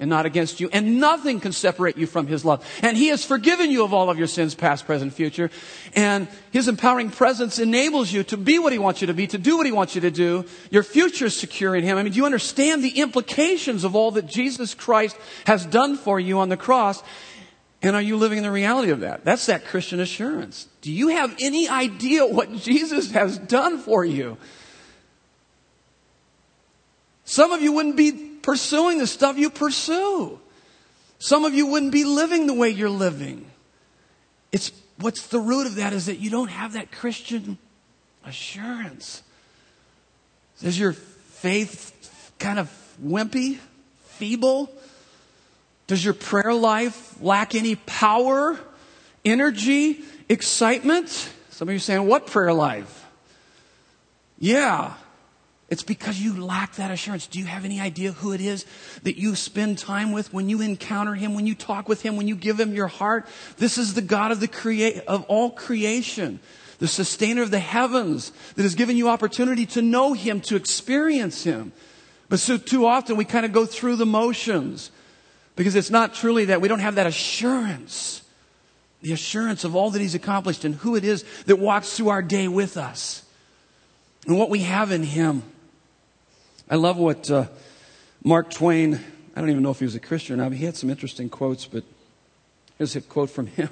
[0.00, 2.64] and not against you, and nothing can separate you from His love.
[2.82, 5.50] And He has forgiven you of all of your sins, past, present, future.
[5.94, 9.38] And His empowering presence enables you to be what He wants you to be, to
[9.38, 10.44] do what He wants you to do.
[10.70, 11.98] Your future is secure in Him.
[11.98, 16.20] I mean, do you understand the implications of all that Jesus Christ has done for
[16.20, 17.02] you on the cross?
[17.80, 19.24] And are you living in the reality of that?
[19.24, 20.68] That's that Christian assurance.
[20.80, 24.36] Do you have any idea what Jesus has done for you?
[27.24, 30.38] Some of you wouldn't be pursuing the stuff you pursue.
[31.18, 33.46] Some of you wouldn't be living the way you're living.
[34.52, 37.58] It's what's the root of that is that you don't have that Christian
[38.24, 39.22] assurance.
[40.62, 42.70] Is your faith kind of
[43.02, 43.58] wimpy,
[44.04, 44.70] feeble?
[45.86, 48.58] Does your prayer life lack any power,
[49.24, 51.30] energy, excitement?
[51.50, 53.06] Some of you saying, What prayer life?
[54.38, 54.94] Yeah,
[55.70, 57.26] it's because you lack that assurance.
[57.26, 58.64] Do you have any idea who it is
[59.02, 62.26] that you spend time with when you encounter Him, when you talk with Him, when
[62.26, 63.26] you give Him your heart?
[63.58, 66.40] This is the God of the create of all creation,
[66.78, 71.44] the sustainer of the heavens that has given you opportunity to know Him, to experience
[71.44, 71.72] Him.
[72.30, 74.90] But so too often we kind of go through the motions.
[75.54, 78.22] Because it's not truly that we don't have that assurance,
[79.02, 82.22] the assurance of all that He's accomplished and who it is that walks through our
[82.22, 83.24] day with us
[84.26, 85.42] and what we have in Him.
[86.70, 87.46] I love what uh,
[88.22, 89.00] Mark Twain,
[89.34, 90.90] I don't even know if he was a Christian or not, but he had some
[90.90, 91.82] interesting quotes, but
[92.76, 93.70] here's a quote from him.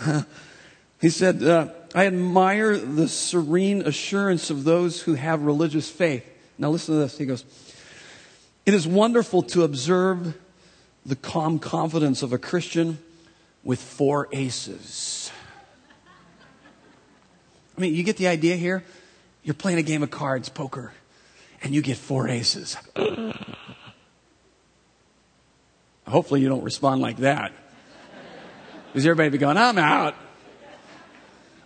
[1.02, 6.24] he said, uh, I admire the serene assurance of those who have religious faith.
[6.56, 7.18] Now listen to this.
[7.18, 7.44] He goes,
[8.64, 10.34] It is wonderful to observe
[11.04, 12.98] the calm confidence of a Christian
[13.64, 15.30] with four aces.
[17.76, 18.82] I mean, you get the idea here?
[19.42, 20.92] You're playing a game of cards, poker,
[21.62, 22.76] and you get four aces.
[26.06, 27.52] Hopefully, you don't respond like that.
[28.92, 30.14] Because everybody be going, I'm out.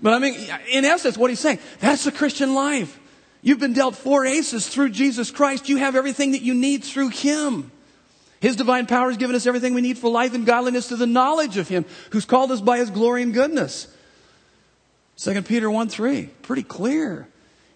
[0.00, 0.34] But I mean,
[0.70, 3.00] in essence, what he's saying, that's the Christian life.
[3.42, 5.68] You've been dealt four aces through Jesus Christ.
[5.68, 7.70] You have everything that you need through Him.
[8.40, 11.06] His divine power has given us everything we need for life and godliness to the
[11.06, 13.86] knowledge of Him who's called us by His glory and goodness.
[15.18, 17.28] 2 Peter 1 3, pretty clear.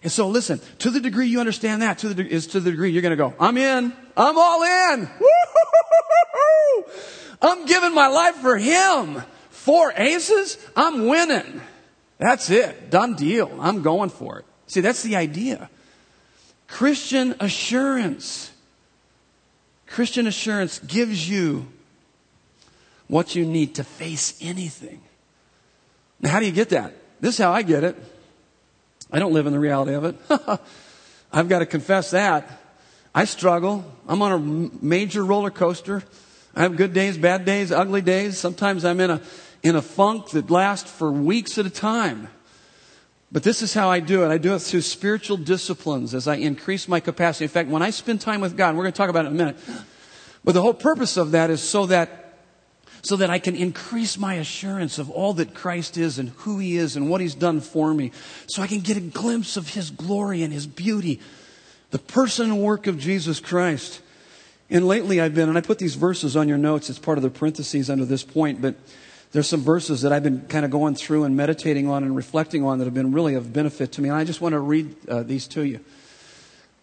[0.03, 2.91] And so listen, to the degree you understand that, to the, is to the degree
[2.91, 3.93] you're going to go, I'm in.
[4.17, 5.09] I'm all in.
[7.41, 9.23] I'm giving my life for Him.
[9.49, 11.61] Four aces, I'm winning.
[12.17, 12.89] That's it.
[12.89, 13.55] Done deal.
[13.59, 14.45] I'm going for it.
[14.67, 15.69] See, that's the idea.
[16.67, 18.51] Christian assurance.
[19.87, 21.67] Christian assurance gives you
[23.07, 25.01] what you need to face anything.
[26.21, 26.93] Now, how do you get that?
[27.19, 27.97] This is how I get it.
[29.11, 30.15] I don't live in the reality of it.
[31.33, 32.49] I've got to confess that.
[33.13, 33.85] I struggle.
[34.07, 36.03] I'm on a major roller coaster.
[36.55, 38.37] I have good days, bad days, ugly days.
[38.37, 39.21] Sometimes I'm in a,
[39.63, 42.29] in a funk that lasts for weeks at a time.
[43.31, 44.29] But this is how I do it.
[44.29, 47.45] I do it through spiritual disciplines as I increase my capacity.
[47.45, 49.35] In fact, when I spend time with God, we're going to talk about it in
[49.35, 49.57] a minute.
[50.43, 52.20] But the whole purpose of that is so that
[53.01, 56.77] so that I can increase my assurance of all that Christ is and who He
[56.77, 58.11] is and what He's done for me,
[58.47, 61.19] so I can get a glimpse of His glory and His beauty,
[61.91, 64.01] the person and work of Jesus Christ.
[64.69, 67.23] And lately I've been, and I put these verses on your notes, it's part of
[67.23, 68.75] the parentheses under this point, but
[69.31, 72.63] there's some verses that I've been kind of going through and meditating on and reflecting
[72.63, 74.09] on that have been really of benefit to me.
[74.09, 75.79] And I just want to read uh, these to you.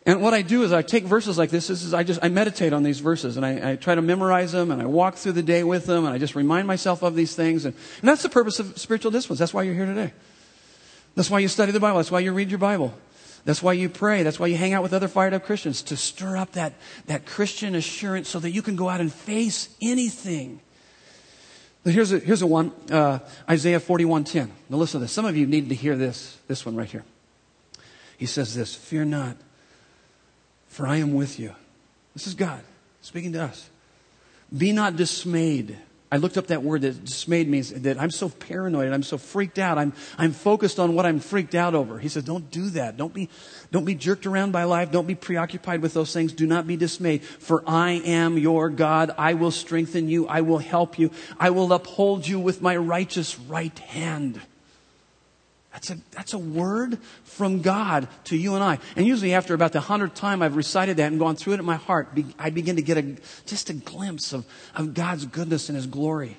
[0.09, 2.31] And what I do is I take verses like this, this is I just I
[2.31, 5.33] meditate on these verses and I, I, try to memorize them and I walk through
[5.33, 8.23] the day with them and I just remind myself of these things and, and that's
[8.23, 9.39] the purpose of spiritual disciplines.
[9.39, 10.15] That's why you're here today.
[11.15, 11.99] That's why you study the Bible.
[11.99, 12.95] That's why you read your Bible.
[13.45, 14.23] That's why you pray.
[14.23, 16.73] That's why you hang out with other fired up Christians to stir up that,
[17.05, 20.63] that Christian assurance so that you can go out and face anything.
[21.85, 24.49] But here's a, here's a one, uh, Isaiah 41:10.
[24.71, 25.13] Now listen to this.
[25.13, 27.05] Some of you need to hear this, this one right here.
[28.17, 29.37] He says this, fear not,
[30.69, 31.55] for I am with you.
[32.15, 32.63] This is God
[33.01, 33.69] speaking to us.
[34.57, 35.77] Be not dismayed.
[36.11, 39.19] I looked up that word that dismayed means that I'm so paranoid and I'm so
[39.19, 39.77] freaked out.
[39.77, 41.99] I'm, I'm focused on what I'm freaked out over.
[41.99, 42.97] He says, don't do that.
[42.97, 43.29] Don't be,
[43.71, 44.91] don't be jerked around by life.
[44.91, 46.33] Don't be preoccupied with those things.
[46.33, 47.23] Do not be dismayed.
[47.23, 49.15] For I am your God.
[49.19, 50.27] I will strengthen you.
[50.27, 51.11] I will help you.
[51.39, 54.41] I will uphold you with my righteous right hand.
[55.79, 58.81] That's a, that's a word from God to you and I.
[58.97, 61.65] And usually after about the hundredth time I've recited that and gone through it in
[61.65, 63.15] my heart, I begin to get a,
[63.47, 66.37] just a glimpse of, of God's goodness and His glory.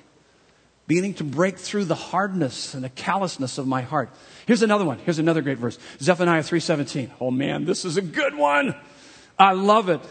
[0.86, 4.10] Beginning to break through the hardness and the callousness of my heart.
[4.44, 4.98] Here's another one.
[4.98, 5.78] Here's another great verse.
[6.00, 7.10] Zephaniah 3.17.
[7.18, 8.74] Oh man, this is a good one.
[9.38, 10.02] I love it.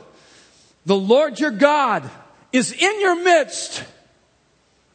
[0.88, 2.10] The Lord your God
[2.52, 3.84] is in your midst,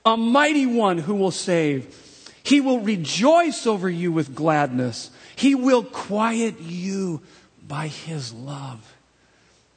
[0.04, 2.00] a mighty one who will save.
[2.44, 5.10] He will rejoice over you with gladness.
[5.34, 7.22] He will quiet you
[7.66, 8.94] by his love.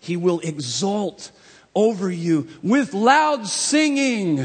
[0.01, 1.31] He will exult
[1.73, 4.39] over you with loud singing.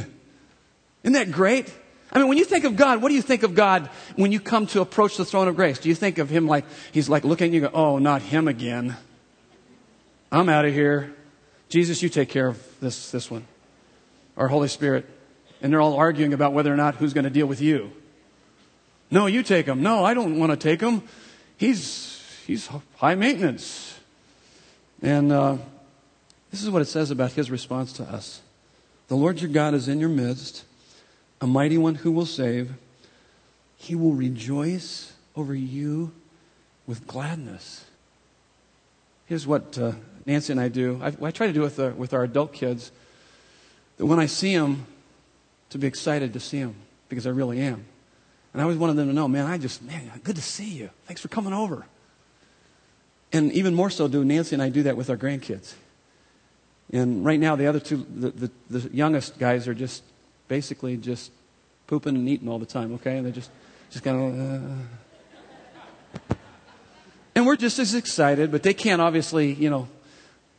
[1.03, 1.73] Isn't that great?
[2.13, 4.39] I mean, when you think of God, what do you think of God when you
[4.39, 5.79] come to approach the throne of grace?
[5.79, 8.47] Do you think of Him like, He's like looking at you go, oh, not Him
[8.47, 8.97] again.
[10.31, 11.13] I'm out of here.
[11.69, 13.47] Jesus, you take care of this, this one.
[14.37, 15.09] Our Holy Spirit.
[15.61, 17.91] And they're all arguing about whether or not who's going to deal with you.
[19.13, 19.83] No, you take him.
[19.83, 21.03] No, I don't want to take him.
[21.59, 24.01] He's, he's high maintenance.
[25.03, 25.59] And uh,
[26.51, 28.41] this is what it says about his response to us
[29.09, 30.65] The Lord your God is in your midst,
[31.43, 32.73] a mighty one who will save.
[33.77, 36.13] He will rejoice over you
[36.87, 37.85] with gladness.
[39.27, 39.93] Here's what uh,
[40.25, 40.99] Nancy and I do.
[41.03, 42.93] I, I try to do with, uh, with our adult kids.
[43.99, 44.87] That when I see them,
[45.69, 46.77] to be excited to see them,
[47.11, 47.85] because I really am.
[48.53, 50.91] And I always wanted them to know, man, I just, man, good to see you.
[51.07, 51.87] Thanks for coming over.
[53.33, 55.75] And even more so do Nancy and I do that with our grandkids.
[56.93, 60.03] And right now, the other two, the, the, the youngest guys are just
[60.49, 61.33] basically just
[61.87, 63.17] pooping and eating all the time, okay?
[63.17, 63.51] And they're just,
[63.91, 64.39] just kind of,
[66.31, 66.35] uh...
[67.35, 69.89] and we're just as excited, but they can't obviously, you know,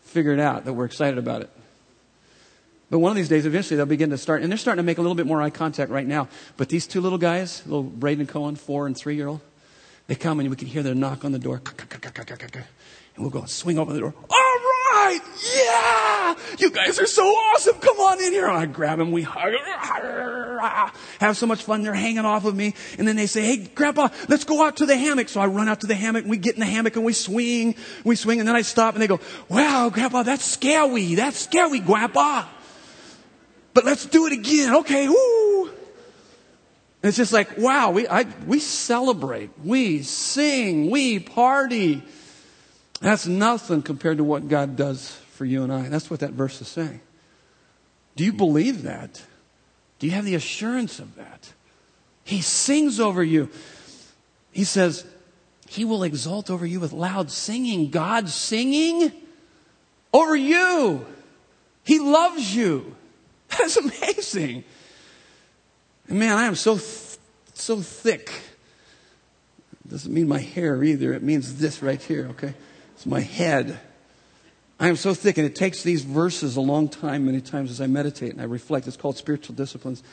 [0.01, 1.51] figure it out that we're excited about it.
[2.89, 4.99] But one of these days, eventually, they'll begin to start, and they're starting to make
[4.99, 6.27] a little bit more eye contact right now.
[6.57, 9.41] But these two little guys, little Braden Cohen, four and three year old,
[10.07, 11.61] they come and we can hear their knock on the door.
[13.15, 14.13] And we'll go swing open the door.
[14.29, 14.35] All
[14.91, 15.19] right,
[15.55, 17.75] yeah, you guys are so awesome.
[17.75, 18.47] Come on in here.
[18.47, 19.53] I grab them, we hug,
[21.19, 21.83] have so much fun.
[21.83, 22.73] They're hanging off of me.
[22.97, 25.29] And then they say, hey, grandpa, let's go out to the hammock.
[25.29, 27.13] So I run out to the hammock and we get in the hammock and we
[27.13, 28.39] swing, we swing.
[28.39, 31.15] And then I stop and they go, wow, grandpa, that's scary.
[31.15, 32.45] That's scary, grandpa
[33.73, 34.75] but let's do it again.
[34.75, 35.67] Okay, woo.
[37.03, 42.01] And it's just like, wow, we, I, we celebrate, we sing, we party.
[43.01, 45.89] That's nothing compared to what God does for you and I.
[45.89, 47.01] That's what that verse is saying.
[48.15, 49.21] Do you believe that?
[49.99, 51.51] Do you have the assurance of that?
[52.23, 53.49] He sings over you.
[54.51, 55.05] He says,
[55.67, 57.89] He will exult over you with loud singing.
[57.89, 59.11] God singing
[60.13, 61.05] over you.
[61.83, 62.95] He loves you.
[63.59, 64.63] That's amazing.
[66.07, 67.17] Man, I am so, th-
[67.53, 68.31] so thick.
[69.85, 71.13] It doesn't mean my hair either.
[71.13, 72.53] It means this right here, okay?
[72.95, 73.79] It's my head.
[74.79, 77.79] I am so thick, and it takes these verses a long time, many times, as
[77.79, 78.87] I meditate and I reflect.
[78.87, 80.03] It's called spiritual disciplines.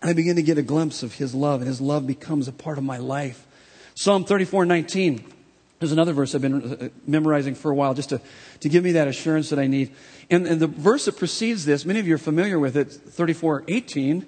[0.00, 2.52] And I begin to get a glimpse of His love, and His love becomes a
[2.52, 3.46] part of my life.
[3.94, 5.24] Psalm 34 19.
[5.78, 8.20] There's another verse I've been uh, memorizing for a while just to,
[8.60, 9.94] to give me that assurance that I need.
[10.30, 13.64] And, and the verse that precedes this, many of you are familiar with it, 34
[13.66, 14.26] 18.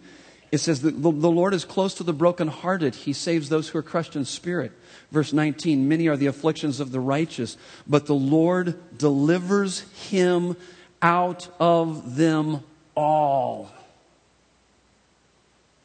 [0.50, 2.94] It says that the, the Lord is close to the brokenhearted.
[2.94, 4.72] He saves those who are crushed in spirit.
[5.10, 9.80] Verse 19, many are the afflictions of the righteous, but the Lord delivers
[10.10, 10.56] him
[11.00, 12.62] out of them
[12.94, 13.70] all.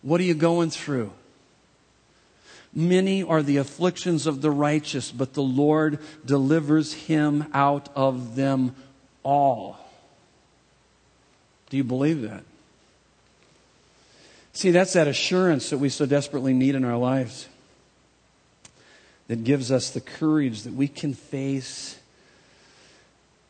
[0.02, 1.12] What are you going through?
[2.74, 8.76] Many are the afflictions of the righteous, but the Lord delivers him out of them
[9.24, 9.87] all.
[11.70, 12.44] Do you believe that?
[14.54, 17.48] See, that's that assurance that we so desperately need in our lives
[19.28, 22.00] that gives us the courage that we can face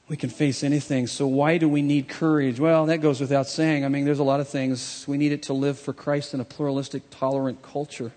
[0.10, 1.06] we can face anything.
[1.08, 2.60] So why do we need courage?
[2.60, 3.84] Well, that goes without saying.
[3.84, 5.04] I mean, there's a lot of things.
[5.08, 8.14] We need it to live for Christ in a pluralistic, tolerant culture.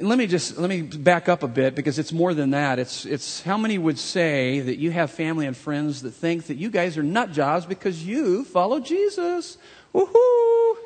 [0.00, 2.78] Let me just let me back up a bit because it's more than that.
[2.78, 6.56] It's it's how many would say that you have family and friends that think that
[6.56, 9.58] you guys are nut jobs because you follow Jesus.
[9.94, 10.76] Woohoo!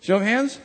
[0.00, 0.58] Show of hands.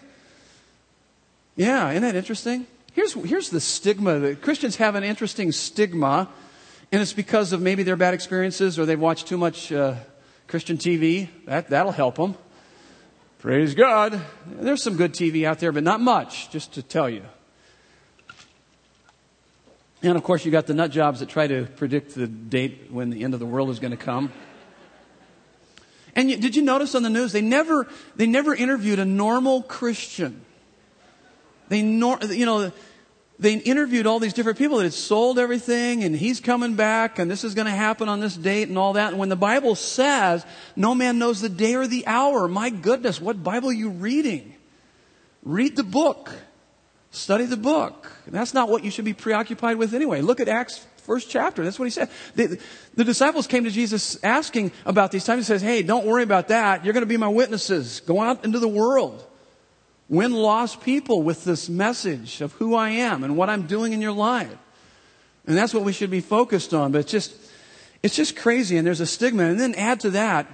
[1.55, 2.67] Yeah, isn't that interesting?
[2.93, 6.29] Here's, here's the stigma that Christians have an interesting stigma,
[6.91, 9.95] and it's because of maybe their bad experiences or they've watched too much uh,
[10.47, 11.27] Christian TV.
[11.45, 12.35] That, that'll help them.
[13.39, 14.21] Praise God.
[14.47, 17.23] There's some good TV out there, but not much, just to tell you.
[20.09, 23.09] And of course, you got the nut jobs that try to predict the date when
[23.09, 24.31] the end of the world is going to come.
[26.15, 29.63] And you, did you notice on the news, they never, they never interviewed a normal
[29.63, 30.45] Christian.
[31.67, 32.71] They, nor, you know,
[33.39, 37.29] they interviewed all these different people that had sold everything and he's coming back and
[37.29, 39.09] this is going to happen on this date and all that.
[39.09, 40.45] And when the Bible says
[40.75, 44.55] no man knows the day or the hour, my goodness, what Bible are you reading?
[45.43, 46.31] Read the book.
[47.15, 48.11] Study the book.
[48.27, 50.19] That's not what you should be preoccupied with anyway.
[50.19, 51.63] Look at Acts first chapter.
[51.63, 52.09] That's what he said.
[52.35, 52.59] The,
[52.93, 55.47] the disciples came to Jesus asking about these times.
[55.47, 56.83] He says, Hey, don't worry about that.
[56.83, 58.01] You're going to be my witnesses.
[58.01, 59.25] Go out into the world.
[60.09, 64.01] Win lost people with this message of who I am and what I'm doing in
[64.01, 64.57] your life.
[65.47, 66.91] And that's what we should be focused on.
[66.91, 67.33] But it's just,
[68.03, 68.75] it's just crazy.
[68.75, 69.43] And there's a stigma.
[69.43, 70.47] And then add to that,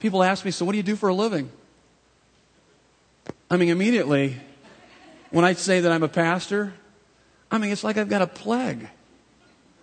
[0.00, 1.48] people ask me, So what do you do for a living?
[3.48, 4.36] I mean, immediately,
[5.30, 6.72] when I say that I'm a pastor,
[7.50, 8.88] I mean, it's like I've got a plague.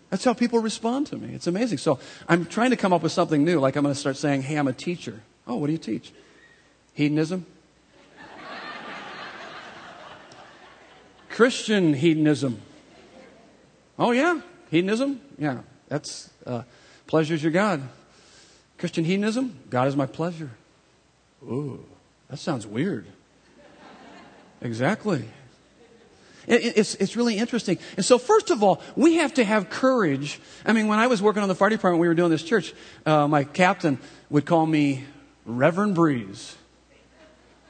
[0.10, 1.34] That's how people respond to me.
[1.34, 1.80] It's amazing.
[1.80, 3.60] So I'm trying to come up with something new.
[3.60, 5.22] Like I'm going to start saying, hey, I'm a teacher.
[5.48, 6.14] Oh, what do you teach?
[6.94, 7.46] Hedonism?
[11.30, 12.62] Christian hedonism.
[13.98, 14.42] Oh, yeah.
[14.72, 15.22] Hedonism?
[15.38, 15.60] Yeah.
[15.88, 16.64] That's uh,
[17.08, 17.82] pleasure's your God.
[18.78, 19.58] Christian hedonism?
[19.70, 20.52] God is my pleasure.
[21.44, 21.86] Ooh,
[22.30, 23.06] that sounds weird.
[24.66, 25.24] Exactly.
[26.48, 27.78] It's, it's really interesting.
[27.98, 30.40] And so, first of all, we have to have courage.
[30.66, 32.74] I mean, when I was working on the fire department, we were doing this church,
[33.06, 34.00] uh, my captain
[34.30, 35.06] would call me
[35.46, 36.56] Reverend Breeze.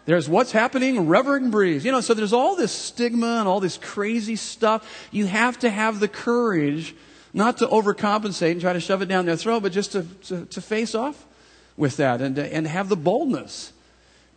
[0.05, 1.83] There's what's happening, Reverend Breeze.
[1.83, 5.09] You know, so there's all this stigma and all this crazy stuff.
[5.11, 6.95] You have to have the courage
[7.33, 10.45] not to overcompensate and try to shove it down their throat, but just to, to,
[10.45, 11.25] to face off
[11.75, 13.73] with that and, and have the boldness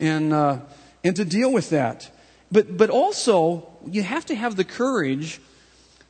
[0.01, 0.59] and, uh,
[1.05, 2.11] and to deal with that.
[2.51, 5.41] But, but also, you have to have the courage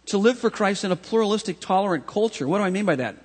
[0.07, 2.47] to live for Christ in a pluralistic, tolerant culture.
[2.47, 3.17] What do I mean by that?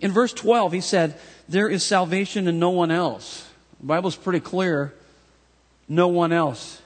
[0.00, 1.18] In verse 12, he said,
[1.48, 3.48] There is salvation in no one else.
[3.80, 4.94] The Bible's pretty clear
[5.88, 6.80] no one else.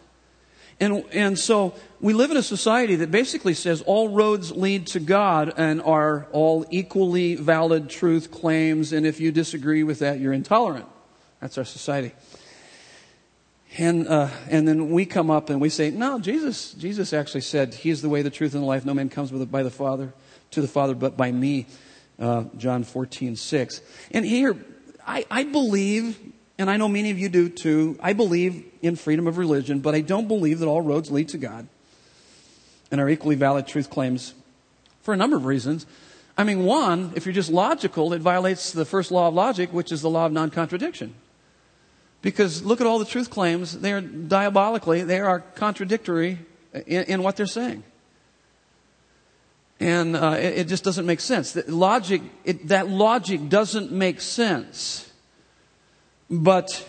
[0.78, 5.00] And, and so we live in a society that basically says all roads lead to
[5.00, 10.34] God and are all equally valid truth claims, and if you disagree with that, you're
[10.34, 10.86] intolerant.
[11.40, 12.12] That's our society.
[13.78, 17.74] And, uh, and then we come up and we say, no, Jesus, Jesus actually said,
[17.74, 18.86] He is the way, the truth, and the life.
[18.86, 20.14] No man comes by the Father,
[20.52, 21.66] to the Father, but by me.
[22.18, 23.82] Uh, John 14, 6.
[24.12, 24.56] And here,
[25.06, 26.18] I, I believe,
[26.56, 29.94] and I know many of you do too, I believe in freedom of religion, but
[29.94, 31.68] I don't believe that all roads lead to God
[32.90, 34.32] and are equally valid truth claims
[35.02, 35.84] for a number of reasons.
[36.38, 39.92] I mean, one, if you're just logical, it violates the first law of logic, which
[39.92, 41.14] is the law of non contradiction.
[42.26, 43.78] Because look at all the truth claims.
[43.78, 46.40] They are diabolically, they are contradictory
[46.74, 47.84] in, in what they're saying.
[49.78, 51.52] And uh, it, it, just doesn't make sense.
[51.52, 55.08] That logic, it, that logic doesn't make sense.
[56.28, 56.88] But,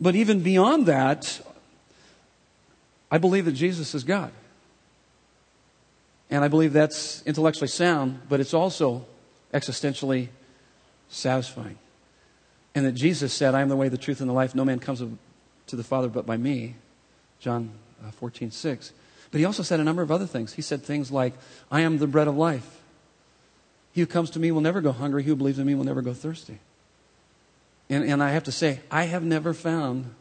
[0.00, 1.40] but even beyond that,
[3.08, 4.32] I believe that Jesus is God.
[6.28, 9.06] And I believe that's intellectually sound, but it's also
[9.54, 10.26] existentially
[11.08, 11.78] satisfying.
[12.74, 14.54] And that Jesus said, I am the way, the truth, and the life.
[14.54, 15.02] No man comes
[15.66, 16.76] to the Father but by me.
[17.38, 17.70] John
[18.06, 18.92] uh, 14, 6.
[19.30, 20.54] But he also said a number of other things.
[20.54, 21.34] He said things like,
[21.70, 22.80] I am the bread of life.
[23.92, 25.22] He who comes to me will never go hungry.
[25.22, 26.58] He who believes in me will never go thirsty.
[27.90, 30.14] And, and I have to say, I have never found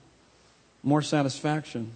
[0.84, 1.94] more satisfaction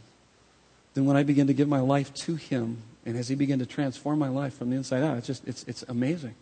[0.93, 3.65] than when I begin to give my life to him and as he began to
[3.65, 5.17] transform my life from the inside out.
[5.17, 6.35] It's just, it's, it's amazing.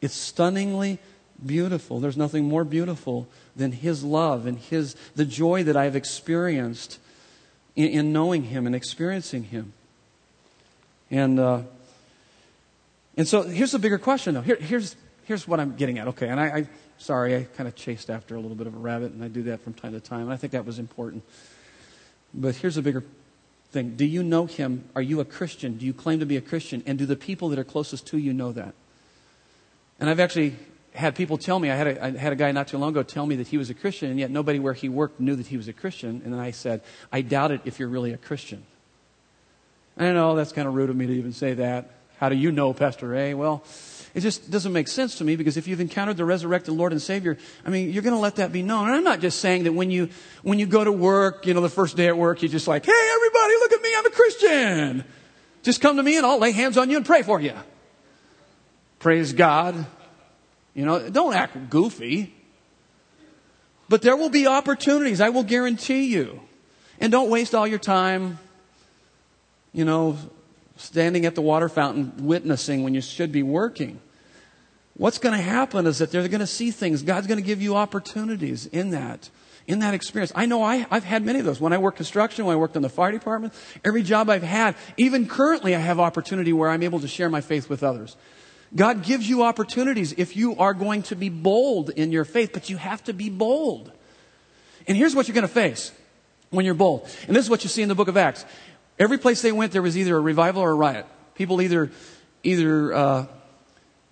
[0.00, 0.98] It's stunningly
[1.46, 2.00] beautiful.
[2.00, 3.26] There's nothing more beautiful
[3.56, 6.98] than His love and His, the joy that I've experienced
[7.76, 9.72] in, in knowing Him and experiencing Him.
[11.10, 11.62] And, uh,
[13.16, 14.40] and so here's the bigger question, though.
[14.40, 16.08] Here, here's, here's what I'm getting at.
[16.08, 16.66] Okay, and I, I
[16.98, 19.42] sorry, I kind of chased after a little bit of a rabbit, and I do
[19.44, 21.22] that from time to time, and I think that was important.
[22.32, 23.04] But here's a bigger
[23.72, 23.96] thing.
[23.96, 24.84] Do you know him?
[24.94, 25.76] Are you a Christian?
[25.78, 26.82] Do you claim to be a Christian?
[26.86, 28.74] And do the people that are closest to you know that?
[29.98, 30.56] And I've actually
[30.94, 33.02] had people tell me, I had, a, I had a guy not too long ago
[33.02, 35.46] tell me that he was a Christian, and yet nobody where he worked knew that
[35.46, 36.20] he was a Christian.
[36.24, 38.64] And then I said, I doubt it if you're really a Christian.
[39.96, 41.90] I know that's kind of rude of me to even say that.
[42.18, 43.34] How do you know, Pastor Ray?
[43.34, 43.64] Well,
[44.14, 47.00] it just doesn't make sense to me because if you've encountered the resurrected Lord and
[47.00, 48.86] Savior, I mean, you're going to let that be known.
[48.86, 50.10] And I'm not just saying that when you,
[50.42, 52.84] when you go to work, you know, the first day at work, you're just like,
[52.84, 55.04] hey, everybody, look at me, I'm a Christian.
[55.62, 57.54] Just come to me and I'll lay hands on you and pray for you.
[58.98, 59.86] Praise God.
[60.74, 62.34] You know, don't act goofy.
[63.88, 66.40] But there will be opportunities, I will guarantee you.
[66.98, 68.38] And don't waste all your time,
[69.72, 70.16] you know,
[70.76, 74.00] standing at the water fountain witnessing when you should be working.
[74.94, 77.02] What's going to happen is that they're going to see things.
[77.02, 79.30] God's going to give you opportunities in that,
[79.66, 80.32] in that experience.
[80.34, 81.60] I know I, I've had many of those.
[81.60, 83.54] When I worked construction, when I worked in the fire department,
[83.84, 87.40] every job I've had, even currently I have opportunity where I'm able to share my
[87.40, 88.16] faith with others.
[88.74, 92.70] God gives you opportunities if you are going to be bold in your faith, but
[92.70, 93.92] you have to be bold.
[94.88, 95.92] And here's what you're going to face
[96.50, 97.08] when you're bold.
[97.26, 98.44] And this is what you see in the book of Acts.
[98.98, 101.06] Every place they went, there was either a revival or a riot.
[101.34, 101.90] People either,
[102.42, 103.26] either uh,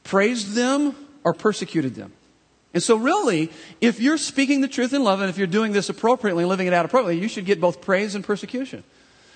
[0.05, 0.95] praised them
[1.25, 2.13] or persecuted them.
[2.73, 3.51] And so, really,
[3.81, 6.67] if you're speaking the truth in love and if you're doing this appropriately and living
[6.67, 8.85] it out appropriately, you should get both praise and persecution.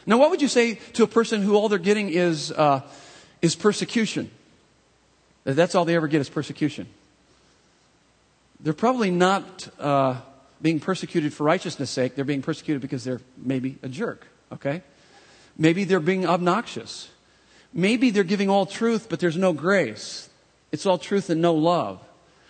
[0.06, 2.82] Now, what would you say to a person who all they're getting is, uh,
[3.42, 4.30] is persecution?
[5.44, 6.86] That's all they ever get is persecution.
[8.60, 10.16] They're probably not uh,
[10.62, 12.14] being persecuted for righteousness' sake.
[12.14, 14.82] They're being persecuted because they're maybe a jerk, okay?
[15.58, 17.10] Maybe they're being obnoxious.
[17.72, 20.30] Maybe they're giving all truth, but there's no grace.
[20.72, 22.00] It's all truth and no love.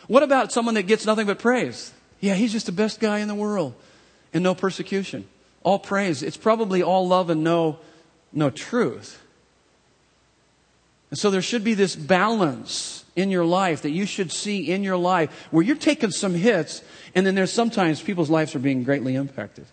[0.06, 1.92] What about someone that gets nothing but praise?
[2.20, 3.74] Yeah, he's just the best guy in the world
[4.32, 5.26] and no persecution.
[5.62, 6.22] All praise.
[6.22, 7.78] It's probably all love and no,
[8.32, 9.20] no truth.
[11.14, 14.82] And so there should be this balance in your life that you should see in
[14.82, 16.82] your life where you're taking some hits
[17.14, 19.64] and then there's sometimes people's lives are being greatly impacted.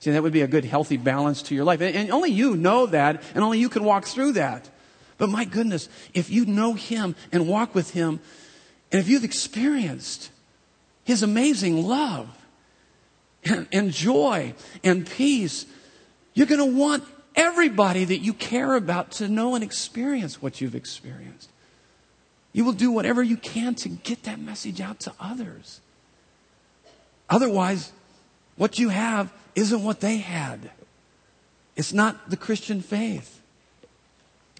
[0.00, 1.82] See, that would be a good, healthy balance to your life.
[1.82, 4.66] And, and only you know that, and only you can walk through that.
[5.18, 8.18] But my goodness, if you know Him and walk with Him,
[8.90, 10.30] and if you've experienced
[11.04, 12.34] His amazing love
[13.44, 15.66] and, and joy and peace,
[16.32, 17.04] you're going to want
[17.36, 21.50] everybody that you care about to know and experience what you've experienced.
[22.52, 25.80] You will do whatever you can to get that message out to others.
[27.28, 27.92] Otherwise,
[28.56, 30.70] what you have isn't what they had.
[31.76, 33.42] It's not the Christian faith.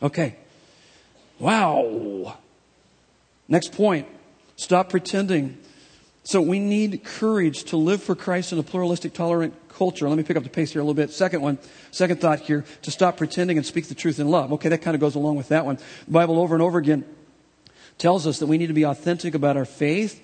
[0.03, 0.37] Okay.
[1.39, 2.37] Wow.
[3.49, 4.07] Next point.
[4.57, 5.57] Stop pretending.
[6.25, 10.09] So we need courage to live for Christ in a pluralistic, tolerant culture.
[10.09, 11.11] Let me pick up the pace here a little bit.
[11.11, 11.59] Second one,
[11.91, 14.53] second thought here, to stop pretending and speak the truth in love.
[14.55, 15.77] Okay, that kind of goes along with that one.
[16.07, 17.05] The Bible over and over again
[17.99, 20.23] tells us that we need to be authentic about our faith.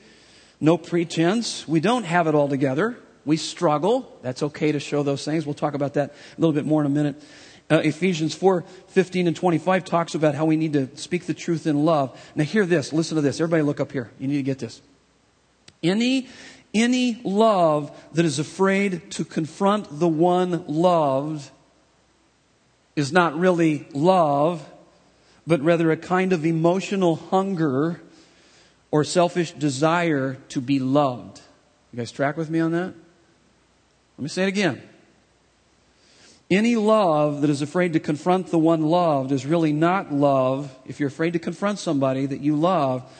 [0.60, 1.66] No pretense.
[1.68, 2.96] We don't have it all together.
[3.24, 4.18] We struggle.
[4.22, 5.46] That's okay to show those things.
[5.46, 7.22] We'll talk about that a little bit more in a minute.
[7.70, 11.66] Uh, Ephesians 4 15 and 25 talks about how we need to speak the truth
[11.66, 12.18] in love.
[12.34, 12.92] Now, hear this.
[12.92, 13.40] Listen to this.
[13.40, 14.10] Everybody, look up here.
[14.18, 14.82] You need to get this.
[15.82, 16.28] Any,
[16.74, 21.50] any love that is afraid to confront the one loved
[22.96, 24.66] is not really love,
[25.46, 28.00] but rather a kind of emotional hunger
[28.90, 31.40] or selfish desire to be loved.
[31.92, 32.94] You guys track with me on that?
[34.18, 34.82] Let me say it again.
[36.50, 40.74] Any love that is afraid to confront the one loved is really not love.
[40.84, 43.10] If you're afraid to confront somebody that you love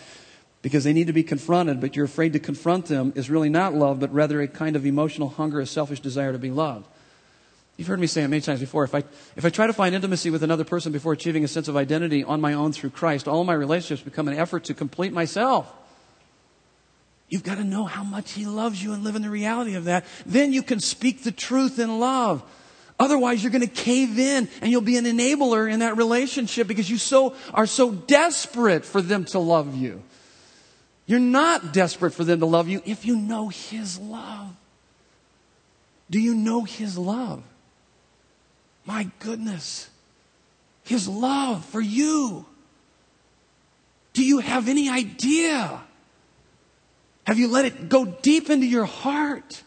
[0.63, 3.75] because they need to be confronted, but you're afraid to confront them, is really not
[3.75, 6.87] love, but rather a kind of emotional hunger, a selfish desire to be loved.
[7.77, 8.85] You've heard me say it many times before.
[8.85, 9.03] If I,
[9.35, 12.23] if I try to find intimacy with another person before achieving a sense of identity
[12.23, 15.73] on my own through Christ, all my relationships become an effort to complete myself.
[17.29, 19.85] You've got to know how much He loves you and live in the reality of
[19.85, 20.05] that.
[20.27, 22.43] Then you can speak the truth in love.
[23.01, 26.89] Otherwise, you're going to cave in and you'll be an enabler in that relationship because
[26.89, 30.03] you so, are so desperate for them to love you.
[31.07, 34.55] You're not desperate for them to love you if you know His love.
[36.11, 37.43] Do you know His love?
[38.85, 39.89] My goodness.
[40.85, 42.47] His love for you.
[44.13, 45.81] Do you have any idea?
[47.27, 49.63] Have you let it go deep into your heart?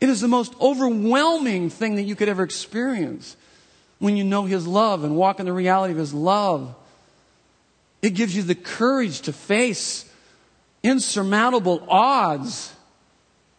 [0.00, 3.36] It is the most overwhelming thing that you could ever experience
[3.98, 6.74] when you know His love and walk in the reality of His love.
[8.02, 10.10] It gives you the courage to face
[10.82, 12.74] insurmountable odds.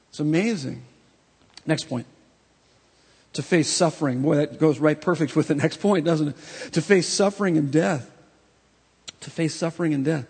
[0.09, 0.83] It's amazing.
[1.65, 2.05] Next point.
[3.33, 4.21] To face suffering.
[4.21, 6.35] Boy, that goes right perfect with the next point, doesn't it?
[6.73, 8.11] To face suffering and death.
[9.21, 10.27] To face suffering and death.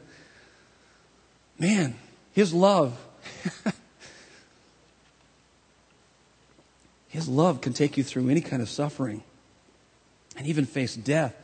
[1.59, 1.95] Man,
[2.33, 2.97] His love.
[7.07, 9.23] His love can take you through any kind of suffering
[10.37, 11.35] and even face death.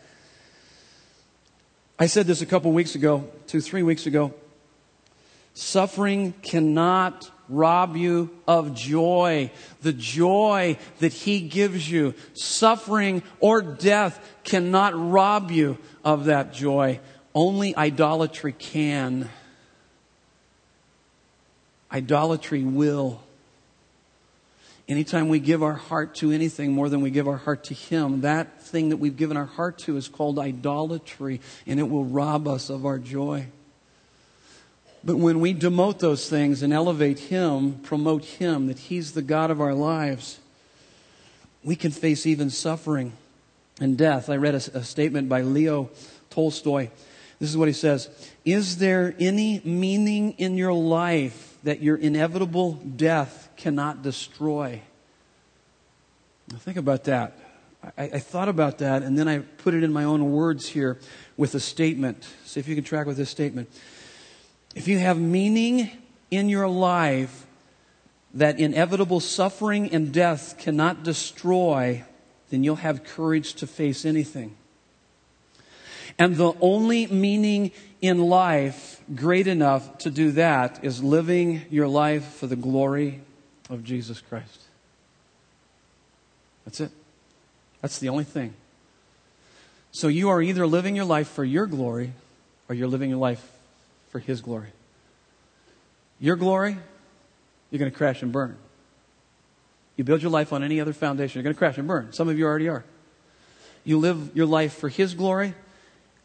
[2.02, 4.34] I said this a couple weeks ago, two, three weeks ago.
[5.54, 12.14] Suffering cannot rob you of joy, the joy that He gives you.
[12.34, 17.02] Suffering or death cannot rob you of that joy.
[17.36, 19.28] Only idolatry can.
[21.92, 23.22] Idolatry will.
[24.90, 28.22] Anytime we give our heart to anything more than we give our heart to Him,
[28.22, 32.48] that thing that we've given our heart to is called idolatry, and it will rob
[32.48, 33.46] us of our joy.
[35.04, 39.52] But when we demote those things and elevate Him, promote Him, that He's the God
[39.52, 40.40] of our lives,
[41.64, 43.14] we can face even suffering
[43.80, 44.28] and death.
[44.28, 45.92] I read a, a statement by Leo
[46.32, 46.90] Tolstoy.
[47.40, 48.10] This is what he says
[48.44, 54.82] Is there any meaning in your life that your inevitable death cannot destroy.
[56.52, 57.38] Now think about that.
[57.98, 60.98] I, I, thought about that and then I put it in my own words here
[61.38, 62.28] with a statement.
[62.46, 63.70] See if you can track with this statement.
[64.76, 65.92] If you have meaning
[66.32, 67.46] in your life
[68.34, 72.04] that inevitable suffering and death cannot destroy,
[72.50, 74.56] then you'll have courage to face anything.
[76.18, 82.26] And the only meaning in life great enough to do that is living your life
[82.36, 83.22] for the glory
[83.70, 84.62] of Jesus Christ.
[86.66, 86.92] That's it.
[87.82, 88.54] That's the only thing.
[89.92, 92.12] So you are either living your life for your glory
[92.68, 93.44] or you're living your life
[94.10, 94.70] for His glory.
[96.20, 96.78] Your glory,
[97.72, 98.58] you're going to crash and burn.
[99.96, 102.14] You build your life on any other foundation, you're going to crash and burn.
[102.14, 102.84] Some of you already are.
[103.84, 105.54] You live your life for His glory,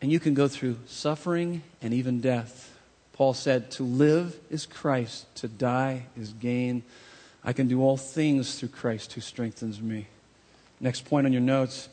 [0.03, 2.77] and you can go through suffering and even death.
[3.13, 6.83] Paul said, To live is Christ, to die is gain.
[7.45, 10.07] I can do all things through Christ who strengthens me.
[10.81, 11.89] Next point on your notes.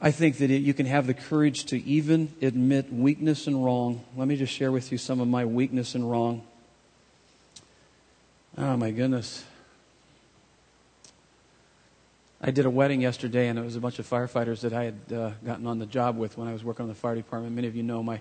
[0.00, 4.04] I think that it, you can have the courage to even admit weakness and wrong.
[4.16, 6.42] Let me just share with you some of my weakness and wrong.
[8.58, 9.44] Oh, my goodness.
[12.40, 15.12] I did a wedding yesterday, and it was a bunch of firefighters that I had
[15.12, 17.54] uh, gotten on the job with when I was working on the fire department.
[17.54, 18.20] Many of you know my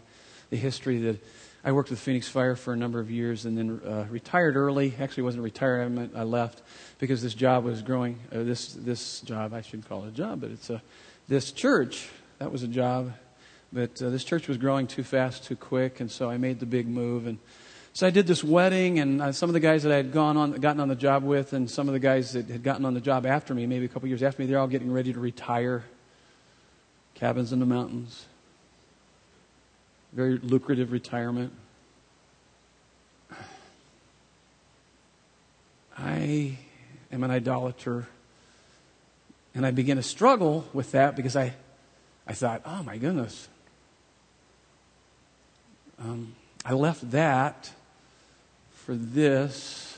[0.49, 1.19] the history that
[1.63, 4.93] I worked with Phoenix Fire for a number of years, and then uh, retired early.
[4.99, 6.11] Actually, wasn't retired.
[6.15, 6.61] I, I left
[6.99, 8.19] because this job was growing.
[8.31, 10.81] Uh, this this job I shouldn't call it a job, but it's a
[11.27, 12.09] this church
[12.39, 13.13] that was a job.
[13.71, 16.65] But uh, this church was growing too fast, too quick, and so I made the
[16.65, 17.39] big move and
[17.95, 20.35] so I did this wedding, and uh, some of the guys that I had gone
[20.35, 22.95] on, gotten on the job with, and some of the guys that had gotten on
[22.95, 25.19] the job after me, maybe a couple years after me, they're all getting ready to
[25.19, 25.83] retire.
[27.13, 28.25] Cabins in the mountains.
[30.13, 31.51] Very lucrative retirement.
[35.97, 36.57] I
[37.11, 38.07] am an idolater.
[39.55, 41.53] And I began to struggle with that because I,
[42.27, 43.47] I thought, oh my goodness.
[45.99, 46.35] Um,
[46.65, 47.71] I left that
[48.71, 49.97] for this.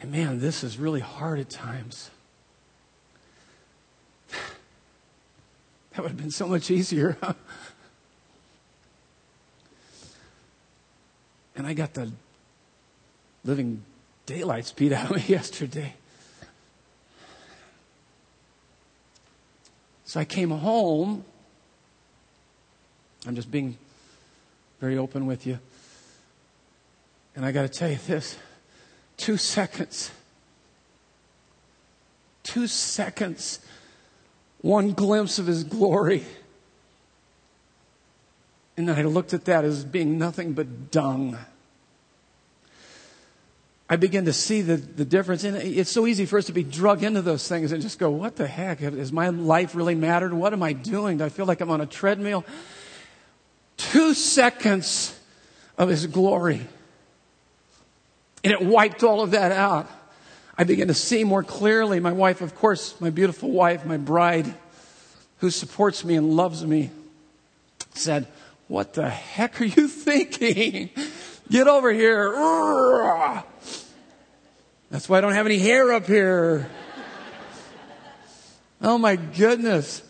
[0.00, 2.10] And man, this is really hard at times.
[5.92, 7.16] That would have been so much easier.
[11.60, 12.10] and I got the
[13.44, 13.82] living
[14.24, 15.92] daylights beat out of me yesterday.
[20.06, 21.22] So I came home.
[23.26, 23.76] I'm just being
[24.80, 25.58] very open with you.
[27.36, 28.38] And I got to tell you this
[29.18, 30.10] two seconds,
[32.42, 33.60] two seconds,
[34.62, 36.24] one glimpse of his glory.
[38.78, 41.36] And then I looked at that as being nothing but dung.
[43.92, 45.42] I begin to see the, the difference.
[45.42, 48.08] And it's so easy for us to be drug into those things and just go,
[48.08, 48.78] what the heck?
[48.78, 50.32] Has my life really mattered?
[50.32, 51.18] What am I doing?
[51.18, 52.44] Do I feel like I'm on a treadmill?
[53.76, 55.18] Two seconds
[55.76, 56.64] of his glory.
[58.44, 59.90] And it wiped all of that out.
[60.56, 61.98] I began to see more clearly.
[61.98, 64.54] My wife, of course, my beautiful wife, my bride,
[65.38, 66.90] who supports me and loves me,
[67.94, 68.28] said,
[68.68, 70.90] What the heck are you thinking?
[71.50, 72.32] Get over here.
[74.90, 76.68] That's why I don't have any hair up here.
[78.82, 80.02] oh my goodness.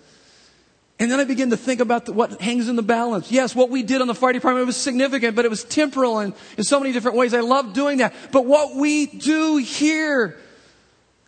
[0.99, 3.33] And then I begin to think about the, what hangs in the balance.
[3.33, 6.35] Yes, what we did on the fire department was significant, but it was temporal and
[6.59, 7.33] in so many different ways.
[7.33, 8.15] I love doing that.
[8.33, 10.39] But what we do here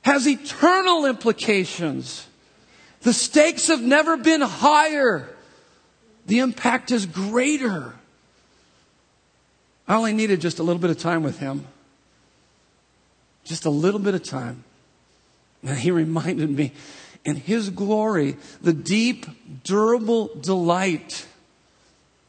[0.03, 2.27] has eternal implications.
[3.01, 5.29] The stakes have never been higher.
[6.27, 7.95] The impact is greater.
[9.89, 11.67] I only needed just a little bit of time with him.
[13.45, 14.65] Just a little bit of time.
[15.63, 16.73] And he reminded me
[17.25, 19.27] in His glory, the deep,
[19.65, 21.27] durable delight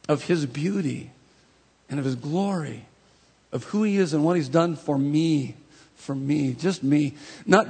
[0.08, 1.10] of His beauty
[1.88, 2.86] and of His glory,
[3.52, 5.56] of who He is and what He's done for me,
[5.96, 7.14] for me, just me.
[7.46, 7.66] Not,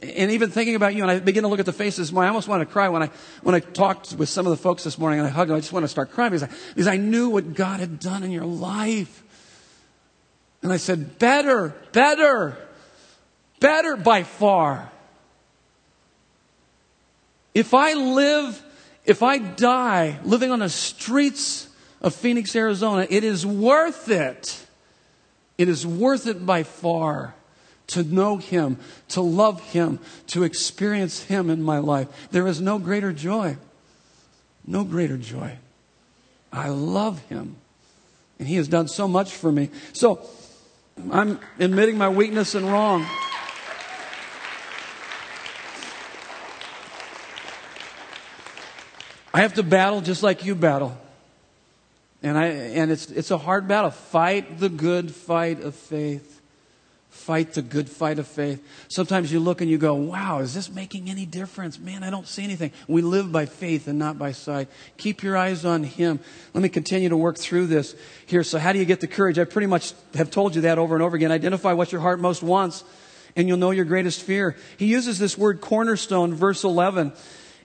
[0.00, 2.46] and even thinking about you, and I begin to look at the faces, I almost
[2.46, 3.10] want to cry when I,
[3.42, 5.60] when I talked with some of the folks this morning and I hugged them, I
[5.60, 8.30] just want to start crying because I, because I knew what God had done in
[8.30, 9.24] your life.
[10.62, 12.56] And I said, better, better,
[13.58, 14.90] better by far.
[17.54, 18.62] If I live,
[19.04, 21.68] if I die living on the streets
[22.00, 24.64] of Phoenix, Arizona, it is worth it.
[25.58, 27.34] It is worth it by far
[27.88, 29.98] to know Him, to love Him,
[30.28, 32.08] to experience Him in my life.
[32.30, 33.56] There is no greater joy.
[34.66, 35.58] No greater joy.
[36.52, 37.56] I love Him.
[38.38, 39.70] And He has done so much for me.
[39.92, 40.26] So,
[41.10, 43.06] I'm admitting my weakness and wrong.
[49.34, 50.98] I have to battle just like you battle.
[52.22, 53.90] And, I, and it's, it's a hard battle.
[53.90, 56.41] Fight the good fight of faith.
[57.12, 58.66] Fight the good fight of faith.
[58.88, 61.78] Sometimes you look and you go, wow, is this making any difference?
[61.78, 62.72] Man, I don't see anything.
[62.88, 64.68] We live by faith and not by sight.
[64.96, 66.20] Keep your eyes on Him.
[66.54, 67.94] Let me continue to work through this
[68.24, 68.42] here.
[68.42, 69.38] So, how do you get the courage?
[69.38, 71.30] I pretty much have told you that over and over again.
[71.30, 72.82] Identify what your heart most wants,
[73.36, 74.56] and you'll know your greatest fear.
[74.78, 77.12] He uses this word cornerstone, verse 11.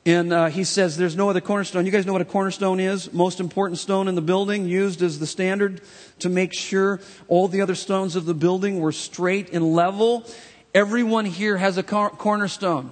[0.08, 1.86] And uh, he says there's no other cornerstone.
[1.86, 3.12] You guys know what a cornerstone is?
[3.12, 5.82] Most important stone in the building, used as the standard
[6.20, 10.26] to make sure all the other stones of the building were straight and level.
[10.74, 12.89] Everyone here has a cor- cornerstone.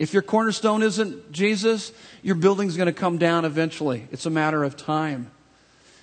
[0.00, 4.08] If your cornerstone isn't Jesus, your building's going to come down eventually.
[4.10, 5.30] It's a matter of time.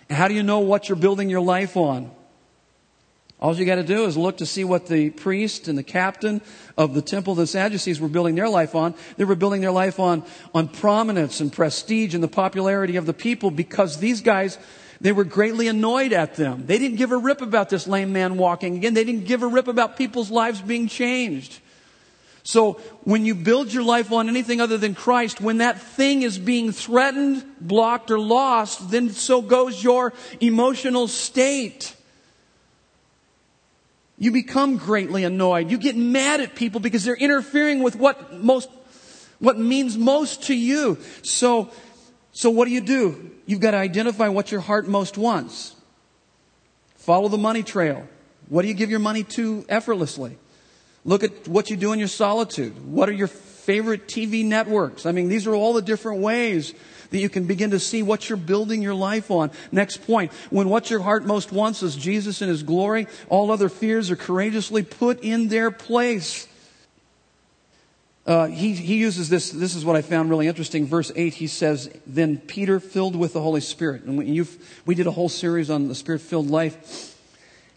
[0.08, 2.10] And how do you know what you're building your life on?
[3.40, 6.42] All you got to do is look to see what the priest and the captain
[6.76, 8.96] of the temple the Sadducees were building their life on.
[9.18, 10.24] They were building their life on,
[10.56, 14.58] on prominence and prestige and the popularity of the people because these guys,
[15.02, 16.66] they were greatly annoyed at them.
[16.66, 18.96] They didn't give a rip about this lame man walking again.
[18.96, 21.60] They didn't give a rip about people's lives being changed.
[22.42, 22.74] So
[23.04, 26.72] when you build your life on anything other than Christ, when that thing is being
[26.72, 31.94] threatened, blocked, or lost, then so goes your emotional state.
[34.18, 35.70] You become greatly annoyed.
[35.70, 38.70] You get mad at people because they're interfering with what most,
[39.40, 40.98] what means most to you.
[41.22, 41.70] So,
[42.32, 43.32] so what do you do?
[43.46, 45.76] You've got to identify what your heart most wants.
[46.96, 48.08] Follow the money trail.
[48.50, 50.38] What do you give your money to effortlessly?
[51.06, 52.86] Look at what you do in your solitude.
[52.86, 55.06] What are your favorite TV networks?
[55.06, 56.74] I mean, these are all the different ways
[57.10, 59.52] that you can begin to see what you're building your life on.
[59.72, 60.32] Next point.
[60.50, 64.16] When what your heart most wants is Jesus and His glory, all other fears are
[64.16, 66.48] courageously put in their place.
[68.28, 70.86] Uh, he, he uses this, this is what I found really interesting.
[70.86, 74.04] Verse 8, he says, Then Peter, filled with the Holy Spirit.
[74.04, 74.46] And we,
[74.86, 77.16] we did a whole series on the Spirit filled life.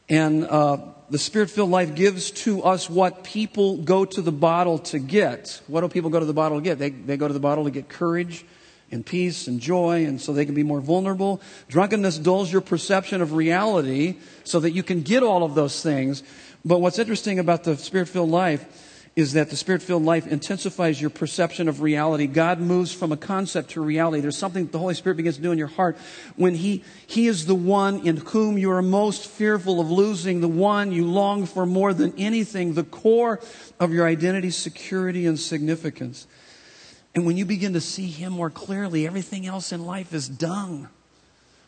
[0.08, 0.78] And uh,
[1.08, 5.60] the Spirit filled life gives to us what people go to the bottle to get.
[5.68, 6.80] What do people go to the bottle to get?
[6.80, 8.44] They, they go to the bottle to get courage,
[8.90, 11.40] and peace and joy, and so they can be more vulnerable.
[11.68, 16.22] Drunkenness dulls your perception of reality so that you can get all of those things.
[16.64, 18.86] But what's interesting about the spirit filled life
[19.16, 22.26] is that the spirit filled life intensifies your perception of reality.
[22.26, 24.20] God moves from a concept to reality.
[24.20, 25.98] There's something the Holy Spirit begins to do in your heart
[26.36, 30.48] when He, He is the one in whom you are most fearful of losing, the
[30.48, 33.40] one you long for more than anything, the core
[33.80, 36.26] of your identity, security, and significance.
[37.14, 40.88] And when you begin to see Him more clearly, everything else in life is dung.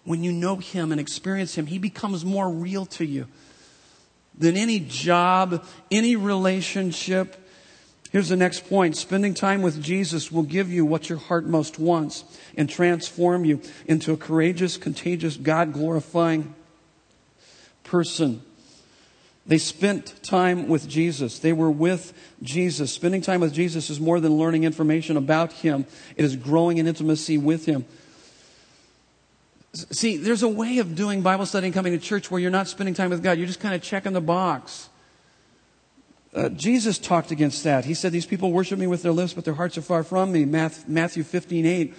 [0.05, 3.27] When you know Him and experience Him, He becomes more real to you
[4.37, 7.37] than any job, any relationship.
[8.11, 8.97] Here's the next point.
[8.97, 12.25] Spending time with Jesus will give you what your heart most wants
[12.57, 16.55] and transform you into a courageous, contagious, God glorifying
[17.85, 18.43] person.
[19.45, 21.41] They spent time with Jesus.
[21.41, 22.13] They were with
[22.43, 22.93] Jesus.
[22.93, 25.87] Spending time with Jesus is more than learning information about Him,
[26.17, 27.85] it is growing in intimacy with Him.
[29.75, 32.69] See, there's a way of doing Bible study and coming to church where you're not
[32.69, 33.39] spending time with God.
[33.39, 34.91] You're just kind of checking the box.
[36.35, 37.87] uh, Jesus talked against that.
[37.87, 40.31] He said, These people worship me with their lips, but their hearts are far from
[40.31, 40.45] me.
[40.45, 41.95] Matthew 15, 8.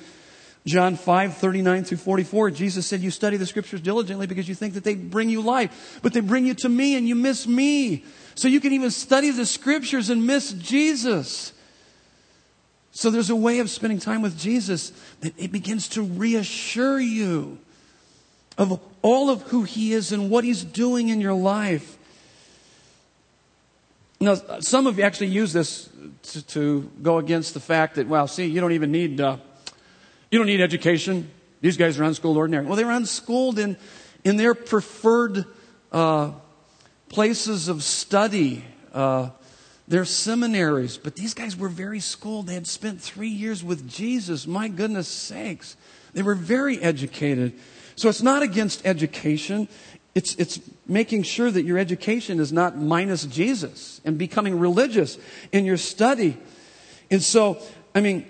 [0.65, 4.75] John 5, 39 through 44, Jesus said, You study the scriptures diligently because you think
[4.75, 8.05] that they bring you life, but they bring you to me and you miss me.
[8.35, 11.51] So you can even study the scriptures and miss Jesus.
[12.91, 17.57] So there's a way of spending time with Jesus that it begins to reassure you
[18.57, 21.97] of all of who he is and what he's doing in your life.
[24.21, 25.89] Now, some of you actually use this
[26.23, 29.19] to, to go against the fact that, well, see, you don't even need.
[29.19, 29.37] Uh,
[30.33, 31.29] you don't need education.
[31.61, 32.65] These guys are unschooled ordinary.
[32.65, 33.77] Well, they were unschooled in,
[34.23, 35.45] in their preferred
[35.91, 36.31] uh,
[37.07, 38.65] places of study,
[38.95, 39.29] uh,
[39.87, 40.97] their seminaries.
[40.97, 42.47] But these guys were very schooled.
[42.47, 44.47] They had spent three years with Jesus.
[44.47, 45.77] My goodness sakes.
[46.13, 47.53] They were very educated.
[47.95, 49.67] So it's not against education.
[50.15, 55.19] It's, it's making sure that your education is not minus Jesus and becoming religious
[55.51, 56.37] in your study.
[57.11, 57.61] And so,
[57.93, 58.25] I mean,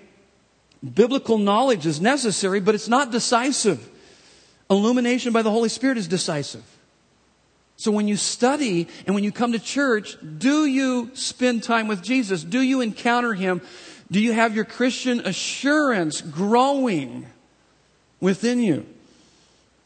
[0.84, 3.90] Biblical knowledge is necessary, but it's not decisive.
[4.70, 6.64] Illumination by the Holy Spirit is decisive.
[7.78, 12.02] So when you study and when you come to church, do you spend time with
[12.02, 12.44] Jesus?
[12.44, 13.62] Do you encounter Him?
[14.12, 17.28] Do you have your Christian assurance growing
[18.20, 18.86] within you?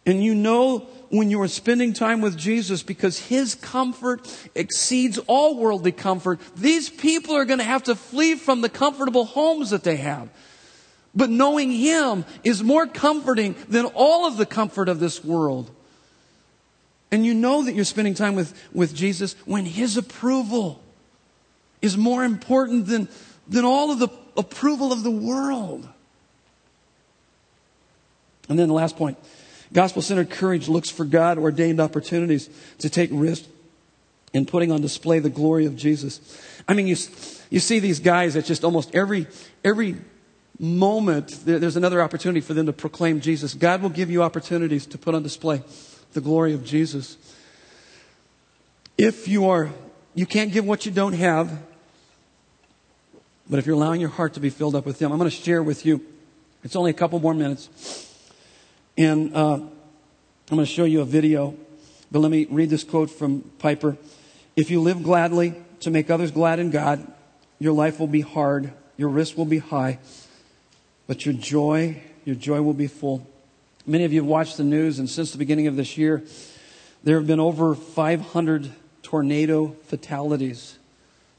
[0.05, 0.79] And you know
[1.09, 6.39] when you are spending time with Jesus because His comfort exceeds all worldly comfort.
[6.55, 10.29] These people are going to have to flee from the comfortable homes that they have.
[11.17, 15.71] But knowing Him is more comforting than all of the comfort of this world.
[17.11, 20.79] And you know that you're spending time with, with Jesus when His approval
[21.81, 23.09] is more important than,
[23.47, 25.89] than all of the approval of the world.
[28.47, 29.17] And then the last point
[29.73, 32.47] gospel centered courage looks for God ordained opportunities
[32.77, 33.47] to take risks
[34.33, 36.21] in putting on display the glory of Jesus.
[36.67, 36.95] I mean, you,
[37.49, 39.27] you see these guys at just almost every,
[39.65, 39.97] every
[40.59, 43.53] moment, there's another opportunity for them to proclaim Jesus.
[43.53, 45.61] God will give you opportunities to put on display
[46.13, 47.17] the glory of Jesus.
[48.97, 49.71] If you are,
[50.15, 51.61] you can't give what you don't have,
[53.49, 55.35] but if you're allowing your heart to be filled up with Him, I'm going to
[55.35, 56.03] share with you.
[56.63, 57.69] It's only a couple more minutes.
[58.97, 59.69] And uh, I'm
[60.49, 61.55] going to show you a video.
[62.11, 63.95] But let me read this quote from Piper.
[64.55, 67.05] If you live gladly to make others glad in God,
[67.59, 69.99] your life will be hard, your risk will be high,
[71.07, 73.25] but your joy, your joy will be full.
[73.85, 76.23] Many of you have watched the news, and since the beginning of this year,
[77.03, 78.69] there have been over 500
[79.01, 80.77] tornado fatalities.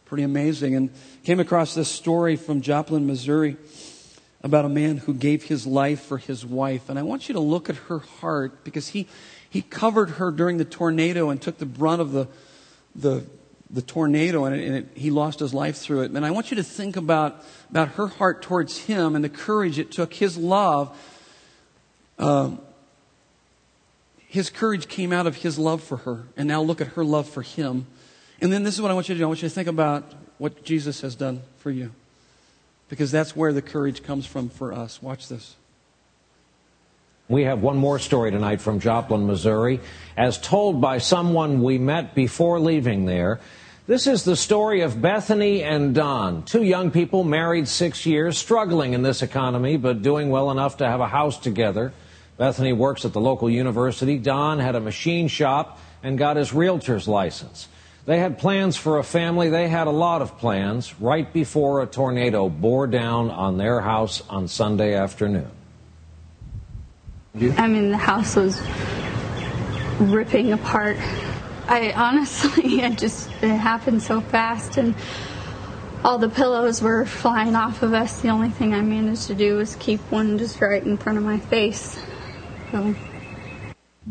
[0.07, 0.75] Pretty amazing.
[0.75, 0.91] And
[1.25, 3.59] came across this story from Joplin, Missouri,
[4.43, 6.89] about a man who gave his life for his wife.
[6.89, 9.07] And I want you to look at her heart because he,
[9.51, 12.29] he covered her during the tornado and took the brunt of the,
[12.95, 13.27] the
[13.71, 16.11] the tornado and, it, and it, he lost his life through it.
[16.11, 19.79] And I want you to think about, about her heart towards him and the courage
[19.79, 20.97] it took, his love.
[22.19, 22.61] Um,
[24.29, 26.25] his courage came out of his love for her.
[26.37, 27.87] And now look at her love for him.
[28.41, 29.69] And then this is what I want you to do I want you to think
[29.69, 31.91] about what Jesus has done for you.
[32.89, 35.03] Because that's where the courage comes from for us.
[35.03, 35.57] Watch this.
[37.29, 39.81] We have one more story tonight from Joplin, Missouri.
[40.17, 43.41] As told by someone we met before leaving there,
[43.89, 48.93] this is the story of Bethany and Don, two young people married six years, struggling
[48.93, 51.95] in this economy, but doing well enough to have a house together.
[52.37, 54.19] Bethany works at the local university.
[54.19, 57.67] Don had a machine shop and got his realtor's license.
[58.05, 59.49] They had plans for a family.
[59.49, 64.23] They had a lot of plans right before a tornado bore down on their house
[64.29, 65.51] on Sunday afternoon.
[67.57, 68.61] I mean, the house was
[69.99, 70.99] ripping apart.
[71.69, 74.95] I honestly, it just it happened so fast, and
[76.05, 78.21] all the pillows were flying off of us.
[78.21, 81.25] The only thing I managed to do was keep one just right in front of
[81.25, 81.99] my face.
[82.73, 82.95] So.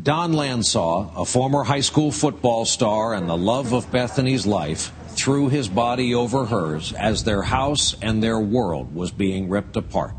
[0.01, 5.49] Don Lansaw, a former high school football star and the love of Bethany's life, threw
[5.49, 10.13] his body over hers as their house and their world was being ripped apart.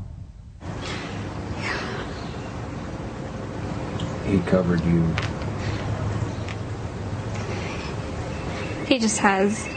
[4.28, 5.06] he covered you?
[8.88, 9.68] He just has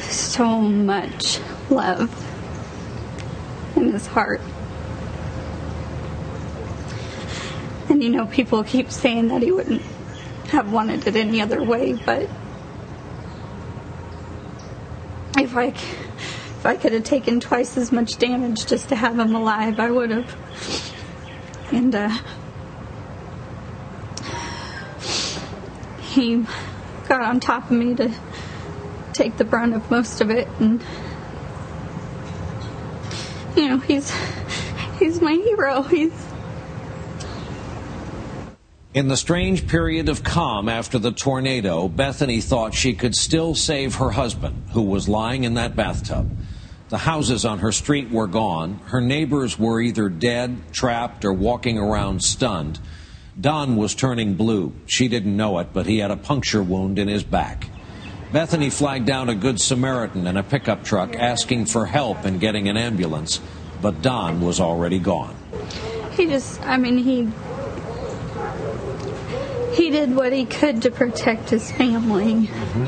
[0.00, 1.38] so much
[1.68, 2.10] love
[3.76, 4.40] in his heart.
[7.90, 9.82] And you know, people keep saying that he wouldn't
[10.48, 12.22] have wanted it any other way, but
[15.36, 19.34] if I, if I could have taken twice as much damage just to have him
[19.34, 20.36] alive, I would have.
[21.70, 22.18] And, uh,
[26.00, 26.46] he
[27.10, 28.08] got on top of me to
[29.12, 30.80] take the brunt of most of it, and
[33.56, 34.14] you know, he's
[35.00, 35.82] he's my hero.
[35.82, 36.12] He's
[38.94, 43.96] in the strange period of calm after the tornado, Bethany thought she could still save
[43.96, 46.30] her husband, who was lying in that bathtub.
[46.90, 48.78] The houses on her street were gone.
[48.86, 52.78] Her neighbors were either dead, trapped, or walking around stunned.
[53.40, 54.72] Don was turning blue.
[54.86, 57.68] She didn't know it, but he had a puncture wound in his back.
[58.32, 62.68] Bethany flagged down a Good Samaritan in a pickup truck asking for help in getting
[62.68, 63.40] an ambulance,
[63.80, 65.36] but Don was already gone.
[66.12, 67.28] He just, I mean, he
[69.74, 72.34] he did what he could to protect his family.
[72.34, 72.86] Mm-hmm.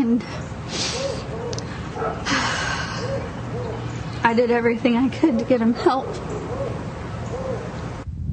[0.00, 0.22] And
[4.24, 6.08] I did everything I could to get him help.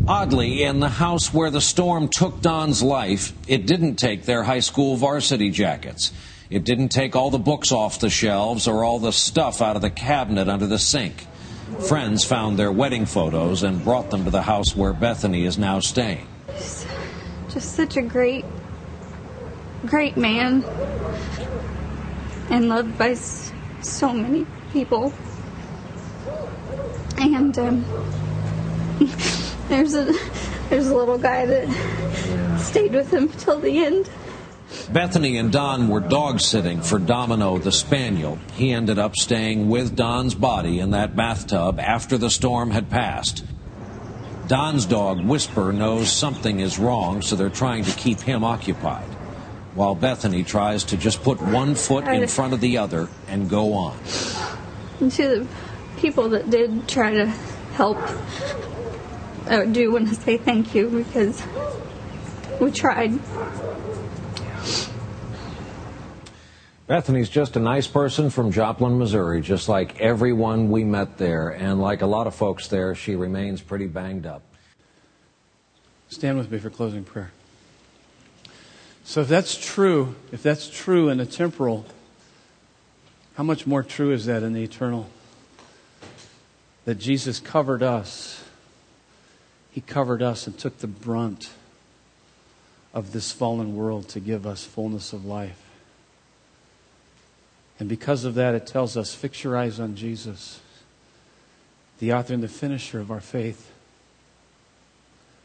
[0.08, 4.60] Oddly, in the house where the storm took Don's life, it didn't take their high
[4.60, 6.14] school varsity jackets.
[6.48, 9.82] It didn't take all the books off the shelves or all the stuff out of
[9.82, 11.26] the cabinet under the sink.
[11.88, 15.80] Friends found their wedding photos and brought them to the house where Bethany is now
[15.80, 16.28] staying.
[17.50, 18.46] Just such a great,
[19.88, 20.64] great man
[22.52, 25.12] and loved by so many people.
[27.18, 27.86] And um,
[29.70, 30.14] there's a
[30.70, 34.10] there's a little guy that stayed with him till the end.
[34.92, 38.40] Bethany and Don were dog sitting for Domino the Spaniel.
[38.54, 43.44] He ended up staying with Don's body in that bathtub after the storm had passed.
[44.48, 49.08] Don's dog, Whisper, knows something is wrong, so they're trying to keep him occupied,
[49.74, 53.74] while Bethany tries to just put one foot in front of the other and go
[53.74, 53.98] on.
[55.00, 55.48] And to the
[55.98, 57.26] people that did try to
[57.74, 57.98] help,
[59.48, 61.42] I do want to say thank you because
[62.60, 63.20] we tried.
[66.88, 71.50] Bethany's just a nice person from Joplin, Missouri, just like everyone we met there.
[71.50, 74.44] And like a lot of folks there, she remains pretty banged up.
[76.10, 77.32] Stand with me for closing prayer.
[79.04, 81.86] So, if that's true, if that's true in the temporal,
[83.36, 85.10] how much more true is that in the eternal?
[86.86, 88.45] That Jesus covered us.
[89.76, 91.50] He covered us and took the brunt
[92.94, 95.62] of this fallen world to give us fullness of life.
[97.78, 100.62] And because of that, it tells us fix your eyes on Jesus,
[102.00, 103.70] the author and the finisher of our faith,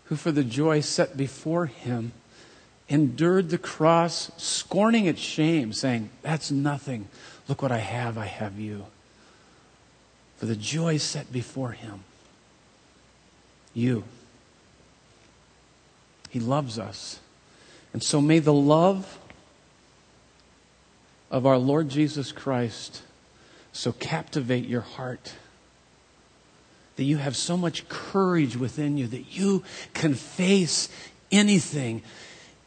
[0.04, 2.12] who for the joy set before him
[2.88, 7.08] endured the cross, scorning its shame, saying, That's nothing.
[7.48, 8.16] Look what I have.
[8.16, 8.86] I have you.
[10.36, 12.04] For the joy set before him,
[13.74, 14.04] you.
[16.30, 17.20] He loves us.
[17.92, 19.18] And so may the love
[21.30, 23.02] of our Lord Jesus Christ
[23.72, 25.34] so captivate your heart
[26.96, 29.62] that you have so much courage within you that you
[29.94, 30.88] can face
[31.32, 32.02] anything,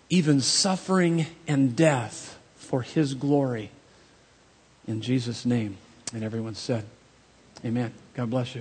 [0.09, 3.69] even suffering and death, for His glory.
[4.87, 5.77] In Jesus' name.
[6.13, 6.85] And everyone said,
[7.65, 7.93] Amen.
[8.15, 8.51] God bless you.